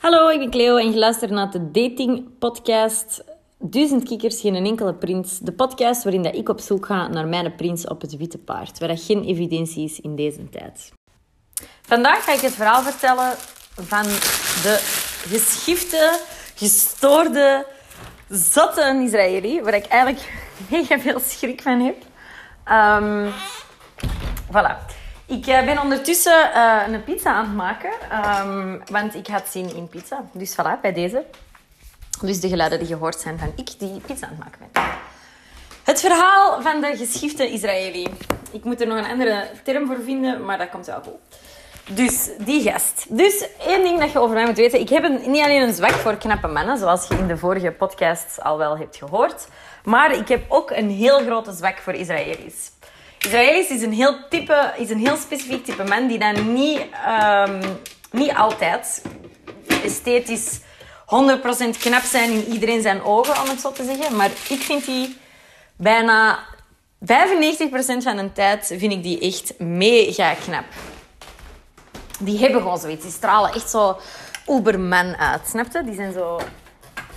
Hallo, 0.00 0.28
ik 0.28 0.38
ben 0.38 0.50
Cleo 0.50 0.76
en 0.76 0.90
je 0.90 0.98
luistert 0.98 1.30
naar 1.30 1.50
de 1.50 1.70
dating 1.70 2.38
podcast 2.38 3.24
Duizend 3.58 4.04
kikkers, 4.04 4.40
geen 4.40 4.54
enkele 4.54 4.94
prins. 4.94 5.38
De 5.38 5.52
podcast 5.52 6.02
waarin 6.02 6.22
dat 6.22 6.34
ik 6.34 6.48
op 6.48 6.60
zoek 6.60 6.86
ga 6.86 7.08
naar 7.08 7.26
mijn 7.26 7.54
prins 7.54 7.86
op 7.86 8.00
het 8.00 8.16
witte 8.16 8.38
paard. 8.38 8.78
Waar 8.78 8.88
dat 8.88 9.02
geen 9.02 9.24
evidentie 9.24 9.84
is 9.84 10.00
in 10.00 10.16
deze 10.16 10.48
tijd. 10.48 10.92
Vandaag 11.82 12.24
ga 12.24 12.32
ik 12.32 12.40
het 12.40 12.54
verhaal 12.54 12.82
vertellen 12.82 13.34
van 13.74 14.02
de 14.62 14.78
geschifte, 15.28 16.18
gestoorde, 16.54 17.66
zotte 18.28 19.00
Israëli. 19.04 19.62
Waar 19.62 19.74
ik 19.74 19.86
eigenlijk 19.86 20.32
mega 20.70 20.98
veel 20.98 21.20
schrik 21.20 21.62
van 21.62 21.80
heb. 21.80 21.96
Um, 22.68 23.32
voilà. 24.52 24.99
Ik 25.30 25.46
eh, 25.46 25.64
ben 25.64 25.80
ondertussen 25.80 26.50
uh, 26.54 26.82
een 26.88 27.04
pizza 27.04 27.32
aan 27.32 27.44
het 27.44 27.54
maken, 27.54 27.90
um, 28.46 28.82
want 28.90 29.14
ik 29.14 29.26
had 29.26 29.48
zin 29.48 29.74
in 29.74 29.88
pizza. 29.88 30.24
Dus 30.32 30.52
voilà, 30.52 30.80
bij 30.82 30.92
deze. 30.92 31.24
Dus 32.20 32.40
de 32.40 32.48
geluiden 32.48 32.78
die 32.78 32.88
gehoord 32.88 33.20
zijn 33.20 33.38
van 33.38 33.52
ik 33.56 33.78
die 33.78 34.00
pizza 34.06 34.26
aan 34.26 34.32
het 34.32 34.38
maken 34.38 34.58
ben. 34.72 34.82
Het 35.84 36.00
verhaal 36.00 36.62
van 36.62 36.80
de 36.80 36.96
geschifte 36.96 37.50
Israëli. 37.50 38.06
Ik 38.50 38.64
moet 38.64 38.80
er 38.80 38.86
nog 38.86 38.98
een 38.98 39.10
andere 39.10 39.50
term 39.64 39.86
voor 39.86 39.98
vinden, 40.04 40.44
maar 40.44 40.58
dat 40.58 40.68
komt 40.68 40.86
wel 40.86 41.02
goed. 41.02 41.38
Dus 41.96 42.30
die 42.38 42.62
gast. 42.62 43.06
Dus 43.08 43.46
één 43.66 43.82
ding 43.82 44.00
dat 44.00 44.12
je 44.12 44.18
over 44.18 44.34
mij 44.34 44.46
moet 44.46 44.56
weten. 44.56 44.80
Ik 44.80 44.88
heb 44.88 45.08
niet 45.26 45.44
alleen 45.44 45.62
een 45.62 45.74
zwak 45.74 45.92
voor 45.92 46.16
knappe 46.16 46.48
mannen, 46.48 46.78
zoals 46.78 47.08
je 47.08 47.14
in 47.14 47.26
de 47.26 47.36
vorige 47.36 47.70
podcast 47.70 48.42
al 48.42 48.58
wel 48.58 48.78
hebt 48.78 48.96
gehoord. 48.96 49.46
Maar 49.84 50.14
ik 50.14 50.28
heb 50.28 50.44
ook 50.48 50.70
een 50.70 50.90
heel 50.90 51.18
grote 51.18 51.52
zwak 51.52 51.78
voor 51.78 51.92
Israëli's. 51.92 52.70
Israëli's 53.24 53.68
is 53.68 53.82
een 53.82 53.92
heel 53.92 54.28
type, 54.28 54.74
is 54.76 54.90
een 54.90 54.98
heel 54.98 55.16
specifiek 55.16 55.64
type 55.64 55.84
man 55.84 56.06
die 56.06 56.18
dan 56.18 56.52
niet, 56.52 56.80
um, 57.08 57.60
niet 58.10 58.34
altijd 58.34 59.02
esthetisch 59.84 60.60
100% 61.06 61.78
knap 61.78 62.02
zijn 62.02 62.30
in 62.30 62.44
iedereen 62.44 62.82
zijn 62.82 63.02
ogen, 63.02 63.42
om 63.42 63.48
het 63.48 63.60
zo 63.60 63.72
te 63.72 63.84
zeggen. 63.84 64.16
Maar 64.16 64.30
ik 64.48 64.60
vind 64.60 64.84
die 64.84 65.16
bijna 65.76 66.38
95% 67.00 68.02
van 68.02 68.16
de 68.16 68.32
tijd 68.32 68.66
vind 68.66 68.92
ik 68.92 69.02
die 69.02 69.20
echt 69.20 69.58
mega 69.58 70.34
knap. 70.34 70.64
Die 72.18 72.38
hebben 72.38 72.60
gewoon 72.60 72.78
zoiets. 72.78 73.02
Die 73.02 73.12
stralen 73.12 73.52
echt 73.52 73.70
zo 73.70 73.96
uberman 74.48 75.16
uit. 75.16 75.40
Snap 75.48 75.66
je? 75.72 75.84
Die 75.84 75.94
zijn 75.94 76.12
zo 76.12 76.40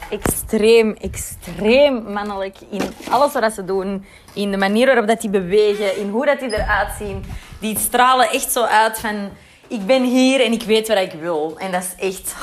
extreem, 0.09 0.95
extreem 1.01 2.03
mannelijk 2.11 2.57
in 2.69 2.81
alles 3.09 3.33
wat 3.33 3.53
ze 3.53 3.65
doen. 3.65 4.05
In 4.33 4.51
de 4.51 4.57
manier 4.57 4.85
waarop 4.85 5.07
dat 5.07 5.21
die 5.21 5.29
bewegen, 5.29 5.97
in 5.97 6.09
hoe 6.09 6.25
dat 6.25 6.39
die 6.39 6.53
eruit 6.53 6.89
zien. 6.97 7.25
Die 7.59 7.79
stralen 7.79 8.29
echt 8.29 8.51
zo 8.51 8.63
uit 8.63 8.99
van... 8.99 9.29
Ik 9.67 9.85
ben 9.85 10.03
hier 10.03 10.41
en 10.41 10.51
ik 10.51 10.63
weet 10.63 10.87
wat 10.87 10.97
ik 10.97 11.11
wil. 11.11 11.55
En 11.57 11.71
dat 11.71 11.81
is 11.81 12.09
echt 12.09 12.35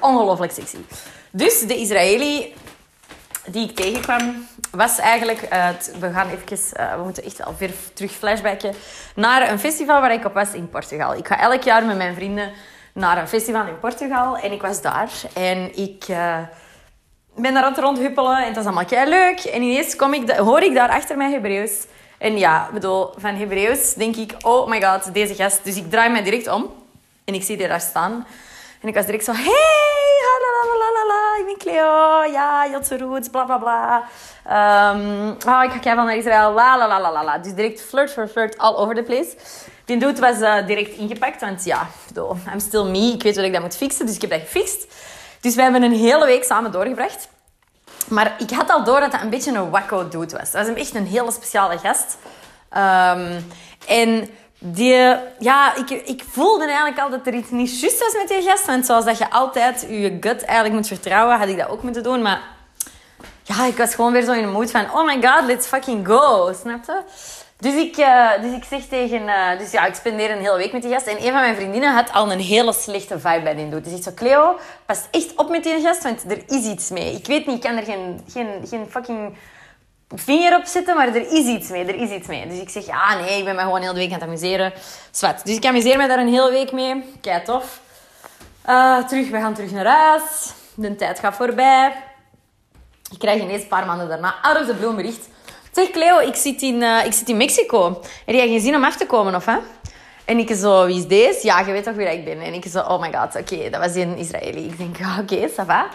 ongelooflijk 0.00 0.52
sexy. 0.52 0.76
Dus 1.30 1.60
de 1.60 1.76
Israëli 1.76 2.54
die 3.46 3.68
ik 3.68 3.76
tegenkwam, 3.76 4.46
was 4.70 4.98
eigenlijk... 4.98 5.40
we 6.00 6.10
gaan 6.12 6.28
even... 6.30 6.58
Uh, 6.80 6.94
we 6.94 7.02
moeten 7.02 7.24
echt 7.24 7.38
wel 7.38 7.54
weer 7.58 7.70
terug 7.92 8.12
flashbacken. 8.12 8.74
Naar 9.14 9.50
een 9.50 9.58
festival 9.58 10.00
waar 10.00 10.12
ik 10.12 10.24
op 10.24 10.34
was 10.34 10.52
in 10.52 10.68
Portugal. 10.68 11.14
Ik 11.14 11.26
ga 11.26 11.40
elk 11.40 11.62
jaar 11.62 11.84
met 11.84 11.96
mijn 11.96 12.14
vrienden 12.14 12.52
naar 12.92 13.18
een 13.18 13.28
festival 13.28 13.66
in 13.66 13.78
Portugal. 13.78 14.36
En 14.38 14.52
ik 14.52 14.62
was 14.62 14.82
daar. 14.82 15.10
En 15.34 15.78
ik... 15.78 16.08
Uh, 16.08 16.38
ben 17.36 17.54
daar 17.54 17.62
aan 17.62 17.74
rondhuppelen 17.74 18.38
en 18.38 18.46
het 18.46 18.56
was 18.56 18.64
allemaal 18.64 18.84
kei 18.84 19.08
leuk. 19.08 19.40
En 19.40 19.62
ineens 19.62 19.96
kom 19.96 20.14
ik, 20.14 20.30
hoor 20.30 20.62
ik 20.62 20.74
daar 20.74 20.88
achter 20.88 21.16
mij 21.16 21.30
Hebreeuws. 21.30 21.86
En 22.18 22.38
ja, 22.38 22.68
bedoel, 22.72 23.10
van 23.16 23.34
Hebreeuws 23.34 23.94
denk 23.94 24.16
ik, 24.16 24.34
oh 24.40 24.68
my 24.68 24.82
god, 24.82 25.14
deze 25.14 25.34
gast. 25.34 25.64
Dus 25.64 25.76
ik 25.76 25.90
draai 25.90 26.10
mij 26.10 26.22
direct 26.22 26.48
om 26.48 26.72
en 27.24 27.34
ik 27.34 27.42
zie 27.42 27.56
die 27.56 27.68
daar 27.68 27.80
staan. 27.80 28.26
En 28.80 28.88
ik 28.88 28.94
was 28.94 29.04
direct 29.04 29.24
zo, 29.24 29.32
hey, 29.32 30.06
la 31.08 31.38
ik 31.38 31.46
ben 31.46 31.58
Cleo, 31.58 32.24
ja, 32.32 32.68
Jotse 32.70 32.98
roots, 32.98 33.28
bla 33.28 33.44
bla 33.44 33.58
bla. 33.58 34.04
Um, 34.94 35.28
oh, 35.28 35.62
ik 35.64 35.70
ga 35.70 35.78
kijken 35.78 35.96
naar 35.96 36.16
Israël, 36.16 36.52
la 36.52 36.76
la 36.76 36.86
la 36.86 37.12
la 37.12 37.24
la. 37.24 37.38
Dus 37.38 37.54
direct 37.54 37.82
flirt 37.82 38.12
for 38.12 38.28
flirt 38.28 38.58
all 38.58 38.74
over 38.74 38.94
the 38.94 39.02
place. 39.02 39.36
Die 39.84 39.96
dude 39.96 40.20
was 40.20 40.38
uh, 40.40 40.66
direct 40.66 40.96
ingepakt, 40.96 41.40
want 41.40 41.64
ja, 41.64 41.86
bedoel, 42.06 42.36
I'm 42.52 42.60
still 42.60 42.84
me. 42.84 43.12
Ik 43.12 43.22
weet 43.22 43.36
wat 43.36 43.44
ik 43.44 43.52
dat 43.52 43.62
moet 43.62 43.76
fixen, 43.76 44.06
dus 44.06 44.14
ik 44.14 44.20
heb 44.20 44.30
dat 44.30 44.40
gefixt. 44.40 44.86
Dus 45.40 45.54
we 45.54 45.62
hebben 45.62 45.82
een 45.82 45.92
hele 45.92 46.26
week 46.26 46.44
samen 46.44 46.72
doorgebracht. 46.72 47.28
Maar 48.08 48.34
ik 48.38 48.50
had 48.50 48.70
al 48.70 48.84
door 48.84 49.00
dat 49.00 49.12
dat 49.12 49.20
een 49.20 49.30
beetje 49.30 49.52
een 49.52 49.70
wacko 49.70 50.08
dude 50.08 50.36
was. 50.38 50.50
Dat 50.50 50.66
was 50.66 50.76
echt 50.76 50.94
een 50.94 51.06
hele 51.06 51.30
speciale 51.30 51.78
gast. 51.78 52.16
Um, 52.76 53.46
en 53.86 54.30
die, 54.58 55.16
ja, 55.38 55.74
ik, 55.74 55.90
ik 55.90 56.22
voelde 56.30 56.64
eigenlijk 56.64 56.98
al 56.98 57.10
dat 57.10 57.26
er 57.26 57.34
iets 57.34 57.50
niet 57.50 57.80
juist 57.80 57.98
was 57.98 58.14
met 58.14 58.28
die 58.28 58.42
gast. 58.42 58.66
Want 58.66 58.86
zoals 58.86 59.04
dat 59.04 59.18
je 59.18 59.30
altijd 59.30 59.86
je 59.88 60.16
gut 60.20 60.44
eigenlijk 60.44 60.74
moet 60.74 60.86
vertrouwen, 60.86 61.38
had 61.38 61.48
ik 61.48 61.58
dat 61.58 61.68
ook 61.68 61.82
moeten 61.82 62.02
doen. 62.02 62.22
Maar 62.22 62.40
ja, 63.42 63.64
ik 63.64 63.76
was 63.76 63.94
gewoon 63.94 64.12
weer 64.12 64.24
zo 64.24 64.32
in 64.32 64.42
de 64.42 64.48
mood 64.48 64.70
van... 64.70 64.92
Oh 64.92 65.04
my 65.04 65.22
god, 65.22 65.46
let's 65.46 65.66
fucking 65.66 66.06
go. 66.06 66.52
Snap 66.60 66.84
je? 66.86 67.00
Dus 67.58 67.74
ik, 67.74 67.96
uh, 67.96 68.30
dus 68.40 68.52
ik 68.52 68.64
zeg 68.64 68.84
tegen... 68.84 69.22
Uh, 69.22 69.58
dus 69.58 69.70
ja, 69.70 69.86
ik 69.86 69.94
spendeer 69.94 70.30
een 70.30 70.38
hele 70.38 70.56
week 70.56 70.72
met 70.72 70.82
die 70.82 70.92
gast. 70.92 71.06
En 71.06 71.16
een 71.16 71.32
van 71.32 71.40
mijn 71.40 71.54
vriendinnen 71.54 71.94
had 71.94 72.12
al 72.12 72.32
een 72.32 72.40
hele 72.40 72.72
slechte 72.72 73.18
vibe 73.18 73.42
bij 73.42 73.54
die 73.54 73.68
doet. 73.68 73.84
Dus 73.84 73.92
ik 73.92 74.02
zo, 74.02 74.10
Cleo, 74.14 74.58
pas 74.86 75.00
echt 75.10 75.34
op 75.34 75.50
met 75.50 75.62
die 75.62 75.80
gast, 75.80 76.02
want 76.02 76.30
er 76.30 76.42
is 76.46 76.64
iets 76.64 76.90
mee. 76.90 77.14
Ik 77.14 77.26
weet 77.26 77.46
niet, 77.46 77.56
ik 77.56 77.62
kan 77.62 77.76
er 77.76 77.84
geen, 77.84 78.20
geen, 78.32 78.66
geen 78.68 78.86
fucking 78.90 79.36
vinger 80.14 80.56
op 80.56 80.64
zetten, 80.64 80.96
maar 80.96 81.08
er 81.08 81.32
is 81.32 81.46
iets 81.46 81.68
mee. 81.68 81.84
Er 81.84 82.00
is 82.02 82.10
iets 82.10 82.26
mee. 82.26 82.48
Dus 82.48 82.58
ik 82.58 82.68
zeg, 82.68 82.86
ja, 82.86 83.14
nee, 83.14 83.38
ik 83.38 83.44
ben 83.44 83.54
me 83.54 83.60
gewoon 83.60 83.80
heel 83.80 83.92
de 83.92 83.98
week 83.98 84.12
aan 84.12 84.18
het 84.18 84.28
amuseren. 84.28 84.72
Zwat. 85.10 85.40
Dus 85.44 85.56
ik 85.56 85.64
amuseer 85.64 85.96
me 85.96 86.08
daar 86.08 86.18
een 86.18 86.32
hele 86.32 86.50
week 86.50 86.72
mee. 86.72 87.04
Kijk, 87.20 87.44
tof. 87.44 87.80
Uh, 88.68 89.06
terug, 89.06 89.30
we 89.30 89.38
gaan 89.38 89.54
terug 89.54 89.70
naar 89.70 89.86
huis. 89.86 90.52
De 90.74 90.96
tijd 90.96 91.18
gaat 91.18 91.34
voorbij. 91.34 91.92
Ik 93.10 93.18
krijg 93.18 93.42
ineens 93.42 93.62
een 93.62 93.68
paar 93.68 93.86
maanden 93.86 94.08
daarna 94.08 94.34
out 94.42 94.60
of 94.60 94.66
the 94.66 94.74
Zeg 95.76 95.90
Cleo, 95.90 96.18
ik 96.18 96.34
zit 96.34 96.62
in, 96.62 96.82
uh, 96.82 97.04
ik 97.04 97.12
zit 97.12 97.28
in 97.28 97.36
Mexico. 97.36 98.00
Heb 98.24 98.34
jij 98.34 98.48
geen 98.48 98.60
zin 98.60 98.74
om 98.74 98.84
af 98.84 98.96
te 98.96 99.06
komen, 99.06 99.34
of 99.34 99.44
hè? 99.44 99.56
En 100.24 100.38
ik 100.38 100.54
zo, 100.54 100.86
wie 100.86 100.96
is 100.96 101.06
deze? 101.06 101.38
Ja, 101.42 101.60
je 101.60 101.72
weet 101.72 101.84
toch 101.84 101.94
wie 101.94 102.06
ik 102.06 102.24
ben? 102.24 102.40
En 102.40 102.54
ik 102.54 102.64
zo, 102.64 102.78
oh 102.78 103.00
my 103.00 103.12
god, 103.12 103.36
oké, 103.36 103.70
dat 103.70 103.80
was 103.80 103.94
een 103.94 104.16
Israëli. 104.16 104.64
Ik 104.64 104.78
denk, 104.78 104.96
oké, 105.20 105.34
okay, 105.34 105.48
ça 105.48 105.66
va. 105.66 105.86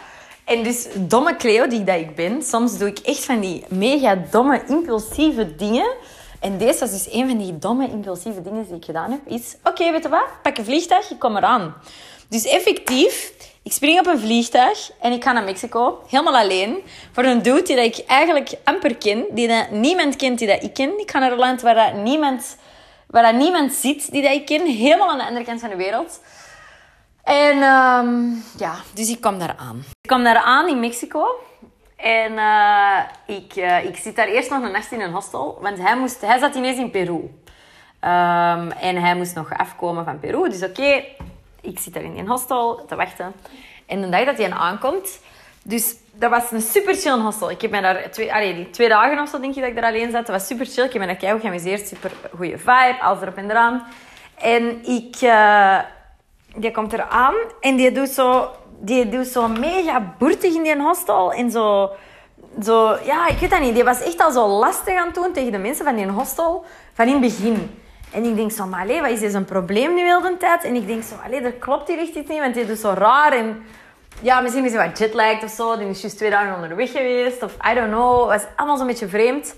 En 0.45 0.63
dus, 0.63 0.87
domme 0.95 1.35
Cleo 1.35 1.67
die 1.67 1.83
dat 1.83 1.95
ik 1.95 2.15
ben, 2.15 2.43
soms 2.43 2.77
doe 2.77 2.87
ik 2.87 2.99
echt 2.99 3.25
van 3.25 3.39
die 3.39 3.63
mega 3.67 4.15
domme, 4.31 4.61
impulsieve 4.67 5.55
dingen. 5.55 5.91
En 6.39 6.57
deze 6.57 6.79
was 6.79 6.91
dus 6.91 7.13
een 7.13 7.27
van 7.27 7.37
die 7.37 7.57
domme, 7.57 7.89
impulsieve 7.89 8.41
dingen 8.41 8.65
die 8.65 8.75
ik 8.75 8.85
gedaan 8.85 9.11
heb. 9.11 9.19
Is, 9.25 9.55
oké, 9.63 9.91
weet 9.91 10.03
je 10.03 10.09
wat? 10.09 10.27
Pak 10.41 10.57
een 10.57 10.65
vliegtuig, 10.65 11.11
ik 11.11 11.19
kom 11.19 11.37
eraan. 11.37 11.73
Dus 12.31 12.45
effectief 12.45 13.33
ik 13.63 13.71
spring 13.71 13.99
op 13.99 14.07
een 14.07 14.19
vliegtuig 14.19 14.91
en 15.01 15.11
ik 15.11 15.23
ga 15.23 15.31
naar 15.31 15.43
Mexico, 15.43 16.01
helemaal 16.09 16.37
alleen. 16.37 16.83
Voor 17.11 17.23
een 17.23 17.41
dude 17.41 17.61
die 17.61 17.83
ik 17.83 18.03
eigenlijk 18.07 18.53
amper 18.63 18.95
ken, 18.95 19.25
die 19.31 19.47
dat 19.47 19.71
niemand 19.71 20.15
kent 20.15 20.39
die 20.39 20.47
dat 20.47 20.63
ik 20.63 20.73
ken. 20.73 20.99
Ik 20.99 21.11
ga 21.11 21.19
naar 21.19 21.31
een 21.31 21.37
land 21.37 21.61
waar 21.61 21.75
dat 21.75 21.93
niemand, 21.93 22.57
waar 23.07 23.23
dat 23.23 23.33
niemand 23.33 23.73
zit 23.73 24.11
die 24.11 24.21
dat 24.21 24.31
ik 24.31 24.45
ken, 24.45 24.65
helemaal 24.65 25.09
aan 25.09 25.17
de 25.17 25.25
andere 25.25 25.45
kant 25.45 25.59
van 25.59 25.69
de 25.69 25.75
wereld. 25.75 26.21
En 27.23 27.55
um, 27.55 28.43
ja, 28.57 28.75
dus 28.93 29.09
ik 29.09 29.21
kom 29.21 29.39
daar 29.39 29.55
aan. 29.57 29.83
Ik 30.01 30.09
kom 30.09 30.23
daar 30.23 30.41
aan 30.41 30.67
in 30.67 30.79
Mexico. 30.79 31.25
En 31.95 32.31
uh, 32.31 32.97
ik, 33.25 33.55
uh, 33.55 33.85
ik 33.85 33.97
zit 33.97 34.15
daar 34.15 34.27
eerst 34.27 34.49
nog 34.49 34.63
een 34.63 34.71
nacht 34.71 34.91
in 34.91 35.01
een 35.01 35.13
hostel, 35.13 35.57
want 35.61 35.77
hij, 35.77 35.97
moest, 35.97 36.21
hij 36.21 36.39
zat 36.39 36.55
ineens 36.55 36.77
in 36.77 36.91
Peru. 36.91 37.13
Um, 37.13 38.71
en 38.71 38.95
hij 38.95 39.15
moest 39.15 39.35
nog 39.35 39.57
afkomen 39.57 40.05
van 40.05 40.19
Peru. 40.19 40.49
Dus 40.49 40.63
oké, 40.63 41.03
ik 41.61 41.79
zit 41.79 41.93
daar 41.93 42.03
in 42.03 42.17
een 42.17 42.27
hostel 42.27 42.85
te 42.87 42.95
wachten. 42.95 43.33
En 43.85 44.01
de 44.01 44.09
dag 44.09 44.25
dat 44.25 44.37
hij 44.37 44.51
aankomt... 44.51 45.19
Dus 45.63 45.95
dat 46.13 46.29
was 46.29 46.51
een 46.51 46.61
super 46.61 46.95
chill 46.95 47.19
hostel. 47.19 47.51
Ik 47.51 47.61
heb 47.61 47.71
me 47.71 47.81
daar 47.81 48.11
twee, 48.11 48.33
allee, 48.33 48.69
twee 48.69 48.89
dagen 48.89 49.21
of 49.21 49.29
zo 49.29 49.39
denk 49.39 49.53
je 49.53 49.59
dat 49.59 49.69
ik 49.69 49.75
daar 49.75 49.91
alleen 49.91 50.11
zat. 50.11 50.25
Dat 50.25 50.35
was 50.35 50.47
super 50.47 50.65
chill. 50.65 50.83
Ik 50.83 50.93
heb 50.93 51.01
me 51.01 51.07
daar 51.07 51.15
keihard 51.15 51.41
geamuseerd. 51.41 51.87
Super 51.87 52.11
goede 52.35 52.57
vibe. 52.57 52.97
Alles 53.01 53.21
erop 53.21 53.35
en 53.35 53.49
eraan. 53.49 53.83
En 54.35 54.85
ik... 54.85 55.21
Uh, 55.21 55.79
die 56.55 56.71
komt 56.71 56.93
er 56.93 57.03
aan 57.03 57.33
en 57.59 57.75
die 57.75 57.91
doet 57.91 58.09
zo... 58.09 58.49
Die 58.83 59.09
doet 59.09 59.27
zo 59.27 59.47
mega 59.47 60.15
boertig 60.17 60.53
in 60.53 60.63
die 60.63 60.81
hostel. 60.81 61.33
En 61.33 61.51
zo... 61.51 61.89
Zo, 62.63 62.97
ja, 63.03 63.27
ik 63.27 63.37
weet 63.37 63.49
dat 63.49 63.59
niet. 63.59 63.73
Die 63.73 63.83
was 63.83 64.01
echt 64.01 64.19
al 64.19 64.31
zo 64.31 64.47
lastig 64.47 64.95
aan 64.95 65.05
het 65.05 65.15
doen 65.15 65.31
tegen 65.31 65.51
de 65.51 65.57
mensen 65.57 65.85
van 65.85 65.95
die 65.95 66.07
hostel. 66.07 66.65
Van 66.93 67.07
in 67.07 67.11
het 67.11 67.21
begin. 67.21 67.79
En 68.11 68.23
ik 68.23 68.35
denk 68.35 68.51
zo, 68.51 68.65
maar 68.65 68.87
wat 68.87 69.09
is 69.09 69.19
dit 69.19 69.33
een 69.33 69.45
probleem 69.45 69.93
nu 69.93 70.03
wel 70.03 70.21
de 70.21 70.37
tijd? 70.37 70.63
En 70.63 70.75
ik 70.75 70.87
denk 70.87 71.03
zo, 71.03 71.15
allee, 71.25 71.41
er 71.41 71.51
klopt 71.51 71.87
hier 71.87 71.99
echt 71.99 72.13
niet, 72.13 72.39
want 72.39 72.53
dit 72.53 72.69
is 72.69 72.81
zo 72.81 72.93
raar. 72.97 73.33
En 73.33 73.63
ja, 74.21 74.41
misschien 74.41 74.65
is 74.65 74.73
hij 74.73 74.87
wat 74.87 74.97
jetlagged 74.97 75.43
of 75.43 75.49
zo. 75.49 75.77
Die 75.77 75.89
is 75.89 76.01
juist 76.01 76.17
twee 76.17 76.29
dagen 76.29 76.55
onderweg 76.55 76.91
geweest. 76.91 77.43
Of 77.43 77.53
I 77.71 77.73
don't 77.73 77.91
know. 77.91 78.31
Het 78.31 78.41
was 78.41 78.51
allemaal 78.55 78.77
zo'n 78.77 78.87
beetje 78.87 79.07
vreemd. 79.07 79.55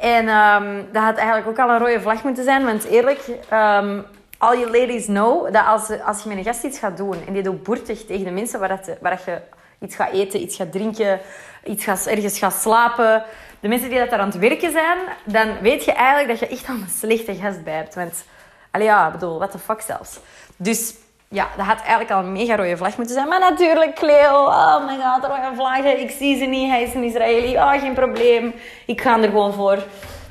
En 0.00 0.28
um, 0.28 0.86
dat 0.92 1.02
had 1.02 1.16
eigenlijk 1.16 1.48
ook 1.48 1.58
al 1.58 1.74
een 1.74 1.78
rode 1.78 2.00
vlag 2.00 2.22
moeten 2.22 2.44
zijn. 2.44 2.64
Want 2.64 2.84
eerlijk, 2.84 3.28
um, 3.52 4.04
all 4.38 4.58
you 4.58 4.70
ladies 4.70 5.04
know 5.04 5.52
dat 5.52 5.66
als, 5.66 6.00
als 6.04 6.22
je 6.22 6.28
met 6.28 6.38
een 6.38 6.44
gast 6.44 6.64
iets 6.64 6.78
gaat 6.78 6.96
doen 6.96 7.16
en 7.26 7.32
die 7.32 7.42
doet 7.42 7.62
boertig 7.62 8.04
tegen 8.04 8.24
de 8.24 8.30
mensen 8.30 8.58
waar, 8.60 8.68
dat, 8.68 8.90
waar 9.00 9.10
dat 9.10 9.24
je 9.24 9.40
iets 9.80 9.96
gaat 9.96 10.12
eten, 10.12 10.40
iets 10.40 10.56
gaat 10.56 10.72
drinken, 10.72 11.20
iets 11.64 11.84
gaat, 11.84 12.06
ergens 12.06 12.38
gaat 12.38 12.54
slapen, 12.54 13.24
de 13.66 13.72
mensen 13.72 13.90
die 13.90 13.98
dat 13.98 14.10
daar 14.10 14.18
aan 14.18 14.28
het 14.28 14.38
werken 14.38 14.72
zijn, 14.72 14.98
dan 15.24 15.58
weet 15.60 15.84
je 15.84 15.92
eigenlijk 15.92 16.28
dat 16.28 16.38
je 16.38 16.56
echt 16.56 16.68
al 16.68 16.74
een 16.74 16.88
slechte 16.98 17.34
gast 17.34 17.64
bij 17.64 17.74
hebt. 17.74 17.94
Want, 17.94 18.24
allee 18.70 18.86
ja, 18.86 19.10
bedoel, 19.10 19.38
what 19.38 19.50
the 19.50 19.58
fuck 19.58 19.80
zelfs. 19.80 20.18
Dus 20.56 20.94
ja, 21.28 21.48
dat 21.56 21.66
had 21.66 21.78
eigenlijk 21.78 22.10
al 22.10 22.18
een 22.18 22.32
mega 22.32 22.56
rode 22.56 22.76
vlag 22.76 22.96
moeten 22.96 23.14
zijn. 23.14 23.28
Maar 23.28 23.40
natuurlijk, 23.40 23.94
Cleo, 23.94 24.44
oh 24.44 24.86
my 24.86 24.96
god, 25.02 25.24
rode 25.24 25.54
vlaggen. 25.54 26.00
Ik 26.00 26.10
zie 26.10 26.38
ze 26.38 26.44
niet, 26.44 26.70
hij 26.70 26.82
is 26.82 26.94
een 26.94 27.02
Israëli. 27.02 27.56
Oh, 27.56 27.72
geen 27.72 27.94
probleem. 27.94 28.54
Ik 28.86 29.00
ga 29.00 29.22
er 29.22 29.28
gewoon 29.28 29.52
voor. 29.52 29.78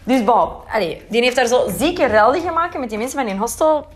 Dus 0.04 0.24
bon, 0.24 0.50
allez, 0.72 0.98
die 1.10 1.24
heeft 1.24 1.36
daar 1.36 1.48
zo 1.48 1.70
zieke 1.78 2.06
relden 2.06 2.42
gemaakt 2.42 2.78
met 2.78 2.90
die 2.90 2.98
mensen 2.98 3.18
van 3.18 3.28
die 3.28 3.38
hostel. 3.38 3.88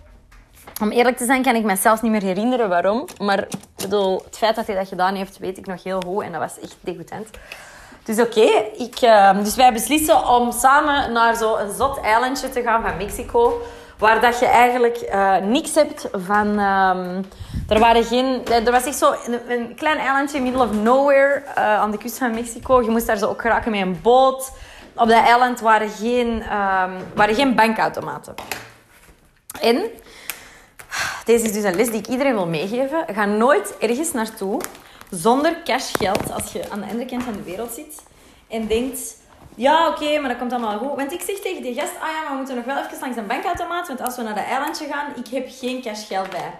Om 0.81 0.91
eerlijk 0.91 1.17
te 1.17 1.25
zijn 1.25 1.43
kan 1.43 1.55
ik 1.55 1.63
mezelf 1.63 2.01
niet 2.01 2.11
meer 2.11 2.23
herinneren 2.23 2.69
waarom. 2.69 3.07
Maar 3.17 3.47
bedoel, 3.75 4.21
het 4.25 4.37
feit 4.37 4.55
dat 4.55 4.67
hij 4.67 4.75
dat 4.75 4.87
gedaan 4.87 5.15
heeft, 5.15 5.37
weet 5.37 5.57
ik 5.57 5.65
nog 5.65 5.83
heel 5.83 6.01
goed. 6.05 6.23
En 6.23 6.31
dat 6.31 6.41
was 6.41 6.59
echt 6.59 6.77
degoutant. 6.79 7.29
Dus 8.09 8.19
oké, 8.19 8.49
ik, 8.77 9.01
uh, 9.01 9.43
dus 9.43 9.55
wij 9.55 9.73
beslissen 9.73 10.27
om 10.27 10.51
samen 10.51 11.11
naar 11.11 11.35
zo'n 11.35 11.57
zot 11.77 11.99
eilandje 12.01 12.49
te 12.49 12.61
gaan 12.61 12.81
van 12.81 12.97
Mexico. 12.97 13.61
Waar 13.97 14.21
dat 14.21 14.39
je 14.39 14.45
eigenlijk 14.45 15.01
uh, 15.13 15.37
niks 15.37 15.75
hebt 15.75 16.07
van... 16.11 16.47
Um, 16.47 17.25
er, 17.67 17.79
waren 17.79 18.03
geen, 18.03 18.45
er 18.45 18.71
was 18.71 18.85
echt 18.85 18.97
zo 18.97 19.13
een, 19.25 19.51
een 19.51 19.75
klein 19.75 19.97
eilandje, 19.97 20.41
middle 20.41 20.63
of 20.63 20.73
nowhere, 20.73 21.43
uh, 21.57 21.79
aan 21.79 21.91
de 21.91 21.97
kust 21.97 22.17
van 22.17 22.33
Mexico. 22.33 22.81
Je 22.81 22.89
moest 22.89 23.07
daar 23.07 23.17
zo 23.17 23.25
ook 23.25 23.41
geraken 23.41 23.71
met 23.71 23.81
een 23.81 23.99
boot. 24.01 24.51
Op 24.95 25.07
dat 25.07 25.23
eiland 25.23 25.59
waren 25.59 25.89
geen, 25.89 26.27
um, 26.27 26.97
waren 27.15 27.35
geen 27.35 27.55
bankautomaten. 27.55 28.33
En... 29.61 29.83
Deze 31.25 31.45
is 31.45 31.53
dus 31.53 31.63
een 31.63 31.75
les 31.75 31.89
die 31.89 31.99
ik 31.99 32.07
iedereen 32.07 32.33
wil 32.33 32.47
meegeven. 32.47 33.05
Ga 33.13 33.25
nooit 33.25 33.77
ergens 33.79 34.11
naartoe 34.11 34.61
zonder 35.09 35.63
cashgeld 35.63 36.31
als 36.31 36.51
je 36.51 36.69
aan 36.69 36.79
de 36.79 36.85
andere 36.85 37.05
kant 37.05 37.23
van 37.23 37.33
de 37.33 37.43
wereld 37.43 37.71
zit 37.71 38.03
en 38.47 38.67
denkt 38.67 39.17
ja, 39.55 39.87
oké, 39.87 40.19
maar 40.19 40.29
dat 40.29 40.37
komt 40.37 40.51
allemaal 40.51 40.77
goed. 40.77 40.95
Want 40.95 41.11
ik 41.11 41.21
zeg 41.21 41.39
tegen 41.39 41.61
die 41.61 41.73
gast, 41.73 41.93
ah 41.99 42.11
ja, 42.11 42.21
maar 42.21 42.31
we 42.31 42.37
moeten 42.37 42.55
nog 42.55 42.65
wel 42.65 42.77
even 42.77 42.99
langs 42.99 43.17
een 43.17 43.27
bankautomaat, 43.27 43.87
want 43.87 44.01
als 44.01 44.15
we 44.15 44.21
naar 44.21 44.35
dat 44.35 44.43
eilandje 44.43 44.87
gaan, 44.87 45.11
ik 45.15 45.27
heb 45.27 45.47
geen 45.49 45.81
cashgeld 45.81 46.29
bij. 46.29 46.51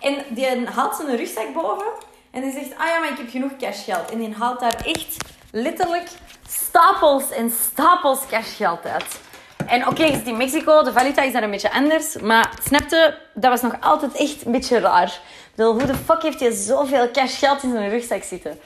En 0.00 0.34
die 0.34 0.66
haalt 0.66 0.94
zijn 0.94 1.16
rugzak 1.16 1.52
boven 1.54 1.86
en 2.30 2.42
die 2.42 2.52
zegt, 2.52 2.78
ah 2.78 2.86
ja, 2.86 2.98
maar 2.98 3.10
ik 3.10 3.16
heb 3.16 3.30
genoeg 3.30 3.56
cashgeld. 3.56 4.10
En 4.10 4.18
die 4.18 4.34
haalt 4.34 4.60
daar 4.60 4.76
echt 4.84 5.16
letterlijk 5.50 6.08
stapels 6.48 7.30
en 7.30 7.50
stapels 7.50 8.26
cashgeld 8.26 8.84
uit. 8.84 9.20
En 9.66 9.80
oké, 9.80 10.02
okay, 10.02 10.12
zit 10.12 10.26
in 10.26 10.36
Mexico, 10.36 10.82
de 10.82 10.92
valuta 10.92 11.22
is 11.22 11.32
daar 11.32 11.42
een 11.42 11.50
beetje 11.50 11.72
anders. 11.72 12.16
Maar 12.16 12.50
snapte, 12.64 13.18
dat 13.34 13.50
was 13.50 13.60
nog 13.60 13.76
altijd 13.80 14.16
echt 14.16 14.44
een 14.44 14.52
beetje 14.52 14.78
raar. 14.78 15.20
Ik 15.56 15.64
hoe 15.64 15.86
de 15.86 15.94
fuck 15.94 16.22
heeft 16.22 16.40
hij 16.40 16.50
zoveel 16.50 17.10
cashgeld 17.10 17.62
in 17.62 17.72
zijn 17.72 17.90
rugzak 17.90 18.22
zitten? 18.22 18.58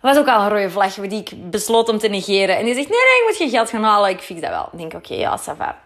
Dat 0.00 0.14
was 0.14 0.18
ook 0.18 0.28
al 0.28 0.40
een 0.40 0.48
rode 0.48 0.70
vlag 0.70 0.94
die 0.94 1.20
ik 1.20 1.50
besloot 1.50 1.88
om 1.88 1.98
te 1.98 2.08
negeren. 2.08 2.56
En 2.56 2.64
die 2.64 2.74
zegt, 2.74 2.88
nee, 2.88 2.98
nee, 2.98 3.20
ik 3.20 3.24
moet 3.26 3.36
geen 3.36 3.50
geld 3.50 3.70
gaan 3.70 3.82
halen. 3.82 4.10
Ik 4.10 4.20
fix 4.20 4.40
dat 4.40 4.50
wel. 4.50 4.68
Ik 4.72 4.78
denk, 4.78 4.94
oké, 4.94 5.14
ja, 5.14 5.38
ça 5.38 5.56
va. 5.56 5.78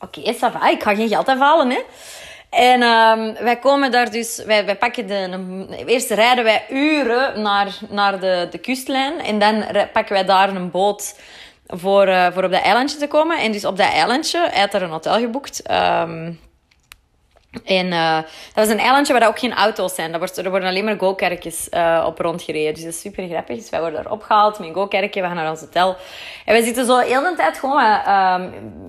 Oké, 0.00 0.18
okay, 0.18 0.34
ça 0.34 0.52
va. 0.52 0.68
Ik 0.68 0.82
ga 0.82 0.94
geen 0.94 1.08
geld 1.08 1.28
afhalen, 1.28 1.70
hè. 1.70 1.80
En 2.50 2.82
um, 2.82 3.34
wij 3.40 3.56
komen 3.56 3.90
daar 3.90 4.10
dus... 4.10 4.42
Wij, 4.46 4.64
wij 4.64 4.76
pakken 4.76 5.06
de... 5.06 5.84
eerst 5.86 6.10
rijden 6.10 6.44
wij 6.44 6.64
uren 6.70 7.42
naar, 7.42 7.78
naar 7.88 8.20
de, 8.20 8.48
de 8.50 8.58
kustlijn. 8.58 9.20
En 9.20 9.38
dan 9.38 9.64
pakken 9.92 10.14
wij 10.14 10.24
daar 10.24 10.48
een 10.48 10.70
boot 10.70 11.14
voor, 11.66 12.08
uh, 12.08 12.26
voor 12.32 12.44
op 12.44 12.50
dat 12.50 12.62
eilandje 12.62 12.98
te 12.98 13.06
komen. 13.06 13.38
En 13.38 13.52
dus 13.52 13.64
op 13.64 13.76
dat 13.76 13.90
eilandje, 13.90 14.48
hij 14.50 14.60
had 14.60 14.74
er 14.74 14.82
een 14.82 14.90
hotel 14.90 15.18
geboekt... 15.18 15.70
Um, 15.70 16.38
en 17.64 17.86
uh, 17.86 18.16
dat 18.54 18.66
was 18.66 18.68
een 18.68 18.78
eilandje 18.78 19.12
waar 19.12 19.28
ook 19.28 19.38
geen 19.38 19.54
auto's 19.54 19.94
zijn. 19.94 20.18
wordt, 20.18 20.36
er 20.36 20.50
worden 20.50 20.68
alleen 20.68 20.84
maar 20.84 20.98
go-kerkjes 20.98 21.68
uh, 21.70 22.04
op 22.06 22.18
rondgereden. 22.18 22.74
Dus 22.74 22.82
dat 22.82 22.92
is 22.92 23.00
super 23.00 23.28
grappig. 23.28 23.56
Dus 23.56 23.70
wij 23.70 23.80
worden 23.80 24.02
daar 24.02 24.12
opgehaald 24.12 24.58
met 24.58 24.68
een 24.68 24.74
go-kerkje. 24.74 25.20
We 25.20 25.26
gaan 25.26 25.36
naar 25.36 25.50
ons 25.50 25.60
hotel. 25.60 25.96
En 26.44 26.54
we 26.54 26.62
zitten 26.62 26.86
zo 26.86 26.98
heel 26.98 27.22
de 27.22 27.34
tijd 27.36 27.58
gewoon 27.58 27.82
uh, 27.82 28.42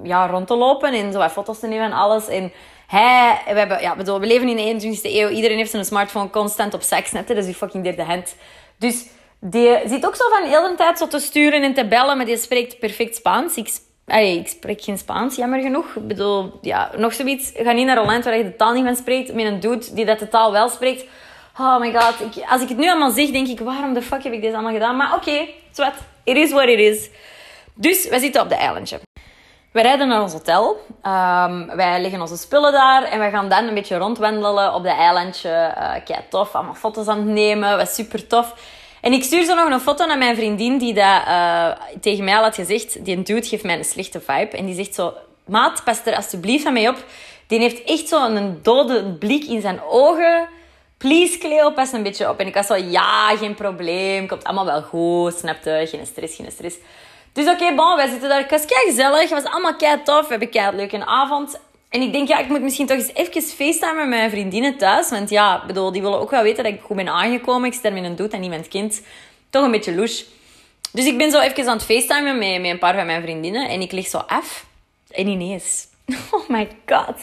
ja, 0.03 0.27
rond 0.27 0.47
te 0.47 0.55
lopen. 0.55 0.93
En 0.93 1.11
zo 1.11 1.17
wat 1.17 1.31
foto's 1.31 1.59
te 1.59 1.67
nemen 1.67 1.85
en 1.85 1.93
alles. 1.93 2.27
En. 2.27 2.51
We, 2.89 3.41
hebben, 3.45 3.81
ja, 3.81 3.95
bedoel, 3.95 4.19
we 4.19 4.25
leven 4.25 4.57
in 4.57 4.77
de 4.79 4.87
21e 4.87 5.01
eeuw. 5.01 5.29
Iedereen 5.29 5.57
heeft 5.57 5.71
zijn 5.71 5.85
smartphone 5.85 6.29
constant 6.29 6.73
op 6.73 6.81
seksnetten. 6.81 7.35
Dat 7.35 7.43
is 7.43 7.49
die 7.49 7.59
fucking 7.59 7.83
derde 7.83 8.03
hand. 8.03 8.35
Dus 8.77 9.05
die 9.49 9.79
zit 9.85 10.05
ook 10.05 10.15
zo 10.15 10.23
van 10.29 10.49
heel 10.49 10.75
tijd 10.75 10.97
zo 10.97 11.07
te 11.07 11.19
sturen 11.19 11.63
en 11.63 11.73
te 11.73 11.87
bellen. 11.87 12.17
Maar 12.17 12.25
die 12.25 12.37
spreekt 12.37 12.79
perfect 12.79 13.15
Spaans. 13.15 13.55
Ik 13.55 13.69
ik 14.05 14.47
spreek 14.47 14.81
geen 14.81 14.97
Spaans, 14.97 15.35
jammer 15.35 15.61
genoeg. 15.61 15.95
Ik 15.95 16.07
bedoel, 16.07 16.59
ja, 16.61 16.91
nog 16.97 17.13
zoiets. 17.13 17.51
Ga 17.55 17.71
niet 17.71 17.85
naar 17.85 17.97
een 17.97 18.05
land 18.05 18.23
waar 18.23 18.37
je 18.37 18.43
de 18.43 18.55
taal 18.55 18.73
niet 18.73 18.85
van 18.85 18.95
spreekt. 18.95 19.33
Met 19.33 19.45
een 19.45 19.59
dude 19.59 19.93
die 19.93 20.05
dat 20.05 20.19
de 20.19 20.27
taal 20.27 20.51
wel 20.51 20.69
spreekt. 20.69 21.03
Oh 21.59 21.79
my 21.79 21.93
god. 21.93 22.35
Ik, 22.35 22.43
als 22.49 22.61
ik 22.61 22.69
het 22.69 22.77
nu 22.77 22.89
allemaal 22.89 23.11
zeg, 23.11 23.29
denk 23.29 23.47
ik... 23.47 23.59
Waarom 23.59 23.93
de 23.93 24.01
fuck 24.01 24.23
heb 24.23 24.33
ik 24.33 24.41
dit 24.41 24.53
allemaal 24.53 24.73
gedaan? 24.73 24.95
Maar 24.95 25.15
oké, 25.15 25.29
okay, 25.29 25.53
zwart. 25.71 25.95
It 26.23 26.37
is 26.37 26.51
what 26.51 26.67
it 26.67 26.79
is. 26.79 27.09
Dus, 27.73 28.07
wij 28.09 28.19
zitten 28.19 28.41
op 28.41 28.49
de 28.49 28.55
eilandje. 28.55 28.99
We 29.71 29.81
rijden 29.81 30.07
naar 30.07 30.21
ons 30.21 30.33
hotel. 30.33 30.77
Um, 31.03 31.75
wij 31.75 32.01
leggen 32.01 32.21
onze 32.21 32.37
spullen 32.37 32.71
daar. 32.71 33.03
En 33.03 33.19
we 33.19 33.29
gaan 33.29 33.49
dan 33.49 33.67
een 33.67 33.73
beetje 33.73 33.97
rondwandelen 33.97 34.73
op 34.73 34.83
de 34.83 34.89
eilandje. 34.89 35.49
Uh, 35.49 35.93
kei 36.05 36.19
tof. 36.29 36.55
Allemaal 36.55 36.73
foto's 36.73 37.07
aan 37.07 37.17
het 37.17 37.27
nemen. 37.27 37.77
Was 37.77 37.95
super 37.95 38.27
tof. 38.27 38.53
En 39.05 39.13
ik 39.13 39.23
stuur 39.23 39.43
zo 39.43 39.55
nog 39.55 39.69
een 39.69 39.79
foto 39.79 40.05
naar 40.05 40.17
mijn 40.17 40.35
vriendin 40.35 40.77
die 40.77 40.93
dat, 40.93 41.21
uh, 41.27 41.71
tegen 42.01 42.23
mij 42.23 42.35
al 42.35 42.43
had 42.43 42.55
gezegd. 42.55 43.05
Die 43.05 43.21
dude 43.21 43.47
geeft 43.47 43.63
mij 43.63 43.77
een 43.77 43.83
slechte 43.83 44.21
vibe. 44.21 44.57
En 44.57 44.65
die 44.65 44.75
zegt 44.75 44.95
zo... 44.95 45.13
Maat, 45.45 45.83
pas 45.83 46.05
er 46.05 46.15
alsjeblieft 46.15 46.63
van 46.63 46.73
mij 46.73 46.89
op. 46.89 47.03
Die 47.47 47.59
heeft 47.59 47.83
echt 47.83 48.07
zo 48.07 48.25
een 48.25 48.59
dode 48.61 49.03
blik 49.03 49.43
in 49.43 49.61
zijn 49.61 49.81
ogen. 49.89 50.47
Please, 50.97 51.37
Cleo, 51.37 51.71
pas 51.71 51.91
een 51.91 52.03
beetje 52.03 52.29
op. 52.29 52.39
En 52.39 52.47
ik 52.47 52.53
was 52.53 52.67
zo... 52.67 52.75
Ja, 52.75 53.37
geen 53.37 53.55
probleem. 53.55 54.27
Komt 54.27 54.43
allemaal 54.43 54.65
wel 54.65 54.81
goed. 54.81 55.37
Snapte? 55.37 55.85
Geen 55.89 56.05
stress, 56.05 56.35
geen 56.35 56.51
stress. 56.51 56.75
Dus 57.33 57.45
oké, 57.45 57.53
okay, 57.53 57.75
bon, 57.75 57.95
wij 57.95 58.07
zitten 58.09 58.29
daar. 58.29 58.41
Het 58.41 58.51
was 58.51 58.65
kei 58.65 58.85
gezellig. 58.85 59.29
Het 59.29 59.43
was 59.43 59.51
allemaal 59.51 59.75
kei 59.75 60.01
tof. 60.03 60.21
We 60.21 60.29
hebben 60.29 60.49
kei 60.49 60.75
leuke 60.75 61.05
avond. 61.05 61.59
En 61.95 62.01
ik 62.01 62.11
denk, 62.11 62.27
ja, 62.27 62.39
ik 62.39 62.47
moet 62.47 62.61
misschien 62.61 62.87
toch 62.87 62.97
eens 62.97 63.13
even 63.13 63.41
facetimen 63.41 63.95
met 63.95 64.07
mijn 64.07 64.29
vriendinnen 64.29 64.77
thuis. 64.77 65.09
Want 65.09 65.29
ja, 65.29 65.65
bedoel, 65.65 65.91
die 65.91 66.01
willen 66.01 66.19
ook 66.19 66.29
wel 66.29 66.43
weten 66.43 66.63
dat 66.63 66.73
ik 66.73 66.81
goed 66.81 66.95
ben 66.95 67.07
aangekomen. 67.07 67.67
Ik 67.67 67.73
ster 67.73 67.93
met 67.93 68.03
een 68.03 68.15
doet 68.15 68.33
en 68.33 68.49
met 68.49 68.67
kind. 68.67 69.01
Toch 69.49 69.63
een 69.63 69.71
beetje 69.71 69.95
louche. 69.95 70.25
Dus 70.91 71.05
ik 71.05 71.17
ben 71.17 71.31
zo 71.31 71.39
even 71.39 71.67
aan 71.67 71.77
het 71.77 71.85
facetimen 71.85 72.37
met, 72.37 72.61
met 72.61 72.71
een 72.71 72.79
paar 72.79 72.95
van 72.95 73.05
mijn 73.05 73.21
vriendinnen. 73.21 73.69
En 73.69 73.81
ik 73.81 73.91
lig 73.91 74.07
zo 74.07 74.17
af. 74.17 74.65
En 75.09 75.27
ineens... 75.27 75.87
Oh 76.31 76.49
my 76.49 76.67
god. 76.85 77.15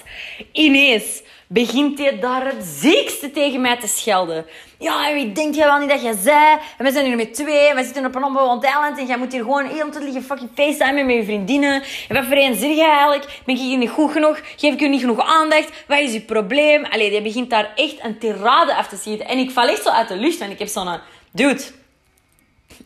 Ineens 0.53 1.23
begint 1.53 1.99
hij 1.99 2.19
daar 2.19 2.47
het 2.47 2.65
ziekste 2.65 3.31
tegen 3.31 3.61
mij 3.61 3.77
te 3.77 3.87
schelden. 3.87 4.47
Ja, 4.79 5.13
wie 5.13 5.33
denkt 5.33 5.57
jij 5.57 5.67
wel 5.67 5.79
niet 5.79 5.89
dat 5.89 6.03
jij 6.03 6.17
zei? 6.23 6.59
En 6.79 6.85
we 6.85 6.93
zijn 6.93 7.05
hier 7.05 7.17
met 7.17 7.35
twee, 7.35 7.75
we 7.75 7.85
zitten 7.85 8.07
op 8.07 8.15
een 8.15 8.25
onbewoond 8.25 8.65
eiland 8.65 8.99
en 8.99 9.07
jij 9.07 9.19
moet 9.19 9.33
hier 9.33 9.43
gewoon 9.43 9.67
heel 9.67 9.91
tijd 9.91 10.05
liggen 10.05 10.23
fucking 10.23 10.51
facetimen 10.55 11.07
met 11.07 11.17
je 11.17 11.25
vriendinnen. 11.25 11.83
En 12.09 12.15
wat 12.15 12.25
voor 12.25 12.37
een 12.37 12.75
jij 12.75 12.91
eigenlijk? 12.91 13.41
Ben 13.45 13.55
ik 13.55 13.61
hier 13.61 13.79
niet 13.79 13.91
goed 13.91 14.13
genoeg? 14.13 14.41
Geef 14.57 14.73
ik 14.73 14.81
u 14.81 14.89
niet 14.89 15.01
genoeg 15.01 15.21
aandacht? 15.21 15.85
Wat 15.87 15.99
is 15.99 16.13
je 16.13 16.21
probleem? 16.21 16.85
Allee, 16.85 17.11
die 17.11 17.23
begint 17.23 17.51
daar 17.51 17.73
echt 17.75 18.05
een 18.05 18.19
tirade 18.19 18.75
af 18.75 18.89
te 18.89 18.97
schieten. 18.97 19.27
En 19.27 19.39
ik 19.39 19.51
val 19.51 19.69
echt 19.69 19.83
zo 19.83 19.91
uit 19.91 20.09
de 20.09 20.17
lucht, 20.17 20.39
want 20.39 20.53
ik 20.53 20.59
heb 20.59 20.69
zo'n... 20.69 20.99
Dude, 21.33 21.63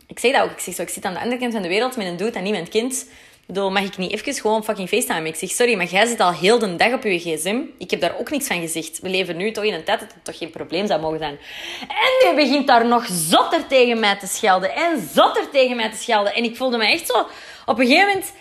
ik 0.07 0.19
zeg 0.19 0.33
dat 0.33 0.43
ook. 0.43 0.51
Ik 0.51 0.61
zeg 0.61 0.75
zo, 0.75 0.83
ik 0.83 0.89
zit 0.89 1.05
aan 1.05 1.15
de 1.15 1.21
andere 1.21 1.41
kant 1.41 1.53
van 1.53 1.63
de 1.63 1.69
wereld 1.69 1.97
met 1.97 2.07
een 2.07 2.17
dude 2.17 2.39
en 2.39 2.47
een 2.47 2.69
kind. 2.69 3.07
Ik 3.49 3.55
mag 3.55 3.83
ik 3.83 3.97
niet 3.97 4.13
even 4.13 4.35
gewoon 4.35 4.65
fucking 4.65 4.89
FaceTime? 4.89 5.29
Ik 5.29 5.35
zeg, 5.35 5.51
sorry, 5.51 5.77
maar 5.77 5.87
jij 5.87 6.07
zit 6.07 6.21
al 6.21 6.33
heel 6.33 6.59
de 6.59 6.77
dag 6.77 6.93
op 6.93 7.03
je 7.03 7.19
gsm. 7.19 7.61
Ik 7.79 7.91
heb 7.91 8.01
daar 8.01 8.19
ook 8.19 8.31
niks 8.31 8.47
van 8.47 8.61
gezegd. 8.61 9.01
We 9.01 9.09
leven 9.09 9.37
nu 9.37 9.53
toch 9.53 9.65
in 9.65 9.75
een 9.75 9.85
tijd 9.85 10.01
dat 10.01 10.13
het 10.15 10.25
toch 10.25 10.39
geen 10.39 10.51
probleem 10.51 10.87
zou 10.87 11.01
mogen 11.01 11.19
zijn. 11.19 11.39
En 11.81 12.31
nu 12.31 12.37
begint 12.37 12.67
daar 12.67 12.87
nog 12.87 13.07
zotter 13.11 13.67
tegen 13.67 14.01
mij 14.01 14.17
te 14.19 14.27
schelden. 14.27 14.75
En 14.75 15.09
zotter 15.15 15.51
tegen 15.51 15.77
mij 15.77 15.91
te 15.91 15.97
schelden. 15.97 16.35
En 16.35 16.45
ik 16.45 16.57
voelde 16.57 16.77
me 16.77 16.87
echt 16.87 17.07
zo... 17.07 17.27
Op 17.67 17.79
een 17.79 17.87
gegeven 17.87 18.07
moment... 18.07 18.33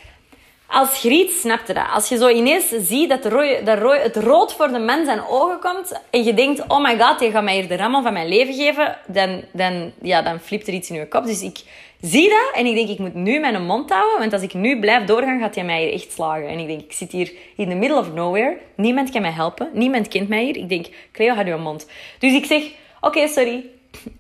Als 0.68 1.00
griet 1.00 1.32
snapte 1.32 1.74
dat. 1.74 1.86
Als 1.94 2.10
je 2.10 2.18
zo 2.18 2.30
ineens 2.30 2.70
ziet 2.70 3.10
dat, 3.10 3.24
het 3.24 4.16
rood 4.16 4.54
voor 4.54 4.68
de 4.68 4.80
mens 4.80 5.06
zijn 5.06 5.22
ogen 5.28 5.60
komt 5.60 6.02
en 6.10 6.24
je 6.24 6.34
denkt, 6.34 6.68
oh 6.68 6.84
my 6.84 7.00
god, 7.00 7.20
je 7.20 7.32
gaat 7.32 7.44
mij 7.44 7.54
hier 7.54 7.68
de 7.68 7.76
rammel 7.76 8.02
van 8.02 8.14
mijn 8.14 8.28
leven 8.28 8.54
geven, 8.54 8.98
dan, 9.08 9.44
dan, 9.52 9.92
ja, 10.02 10.22
dan 10.22 10.40
flipt 10.40 10.68
er 10.68 10.74
iets 10.74 10.90
in 10.90 10.96
je 10.96 11.08
kop. 11.08 11.26
Dus 11.26 11.42
ik 11.42 11.64
zie 12.02 12.30
dat 12.30 12.52
en 12.54 12.66
ik 12.66 12.76
denk, 12.76 12.90
ik 12.90 13.00
moet 13.00 13.14
nu 13.14 13.40
mijn 13.40 13.66
mond 13.66 13.90
houden, 13.90 14.20
want 14.20 14.34
als 14.34 14.42
ik 14.42 14.54
nu 14.54 14.80
blijf 14.80 15.06
doorgaan, 15.06 15.40
gaat 15.40 15.56
hij 15.56 15.64
mij 15.64 15.84
hier 15.84 15.94
echt 15.94 16.12
slagen. 16.12 16.48
En 16.48 16.60
ik 16.60 16.68
denk, 16.68 16.82
ik 16.82 16.94
zit 16.94 17.12
hier 17.12 17.32
in 17.56 17.70
the 17.70 17.76
middle 17.76 17.98
of 17.98 18.14
nowhere, 18.14 18.58
niemand 18.76 19.10
kan 19.10 19.22
mij 19.22 19.32
helpen, 19.32 19.70
niemand 19.74 20.08
kent 20.08 20.30
mij 20.30 20.44
hier. 20.44 20.58
Ik 20.58 20.70
denk, 20.70 20.86
Cleo, 21.12 21.34
houd 21.34 21.48
je 21.48 21.56
mond. 21.56 21.88
Dus 22.20 22.34
ik 22.34 22.46
zeg, 22.46 22.64
oké, 23.02 23.28
sorry. 23.28 23.66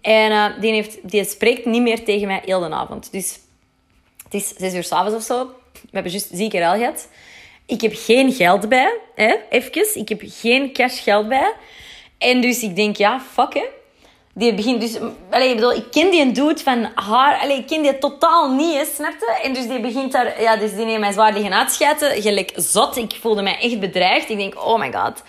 En 0.01 0.31
uh, 0.31 0.45
die, 0.61 0.71
heeft, 0.71 1.09
die 1.09 1.25
spreekt 1.25 1.65
niet 1.65 1.81
meer 1.81 2.03
tegen 2.03 2.27
mij 2.27 2.41
heel 2.45 2.59
de 2.59 2.69
avond. 2.69 3.11
Dus 3.11 3.39
het 4.23 4.33
is 4.33 4.53
zes 4.57 4.73
uur 4.73 4.83
s'avonds 4.83 5.15
of 5.15 5.23
zo. 5.23 5.49
We 5.81 5.89
hebben 5.91 6.11
juist 6.11 6.29
zieke 6.31 6.57
rel 6.57 6.77
gehad. 6.77 7.07
Ik 7.65 7.81
heb 7.81 7.93
geen 7.95 8.33
geld 8.33 8.69
bij, 8.69 8.97
hè, 9.15 9.35
even. 9.49 9.99
Ik 9.99 10.09
heb 10.09 10.21
geen 10.23 10.73
cash 10.73 11.03
geld 11.03 11.27
bij. 11.27 11.53
En 12.17 12.41
dus 12.41 12.63
ik 12.63 12.75
denk, 12.75 12.97
ja, 12.97 13.21
fuck. 13.33 13.69
Die 14.33 14.53
begint 14.53 14.81
dus... 14.81 14.97
Allee, 15.29 15.49
ik 15.49 15.55
bedoel, 15.55 15.73
ik 15.73 15.91
ken 15.91 16.11
die 16.11 16.31
dude 16.31 16.61
van 16.63 16.91
haar... 16.95 17.39
Allee, 17.39 17.57
ik 17.57 17.67
ken 17.67 17.81
die 17.81 17.97
totaal 17.97 18.51
niet, 18.51 18.75
hè, 18.75 18.85
snapte? 18.85 19.39
En 19.43 19.53
dus 19.53 19.67
die 19.67 19.79
begint 19.79 20.11
daar... 20.11 20.41
Ja, 20.41 20.55
dus 20.55 20.75
die 20.75 20.85
neemt 20.85 20.99
mij 20.99 21.11
zwaar 21.11 21.33
liggen 21.33 21.53
uitschijten. 21.53 22.21
Gelijk 22.21 22.51
zot. 22.55 22.97
Ik 22.97 23.17
voelde 23.21 23.41
mij 23.41 23.59
echt 23.59 23.79
bedreigd. 23.79 24.29
Ik 24.29 24.37
denk, 24.37 24.65
oh 24.65 24.79
my 24.79 24.91
god. 24.91 25.23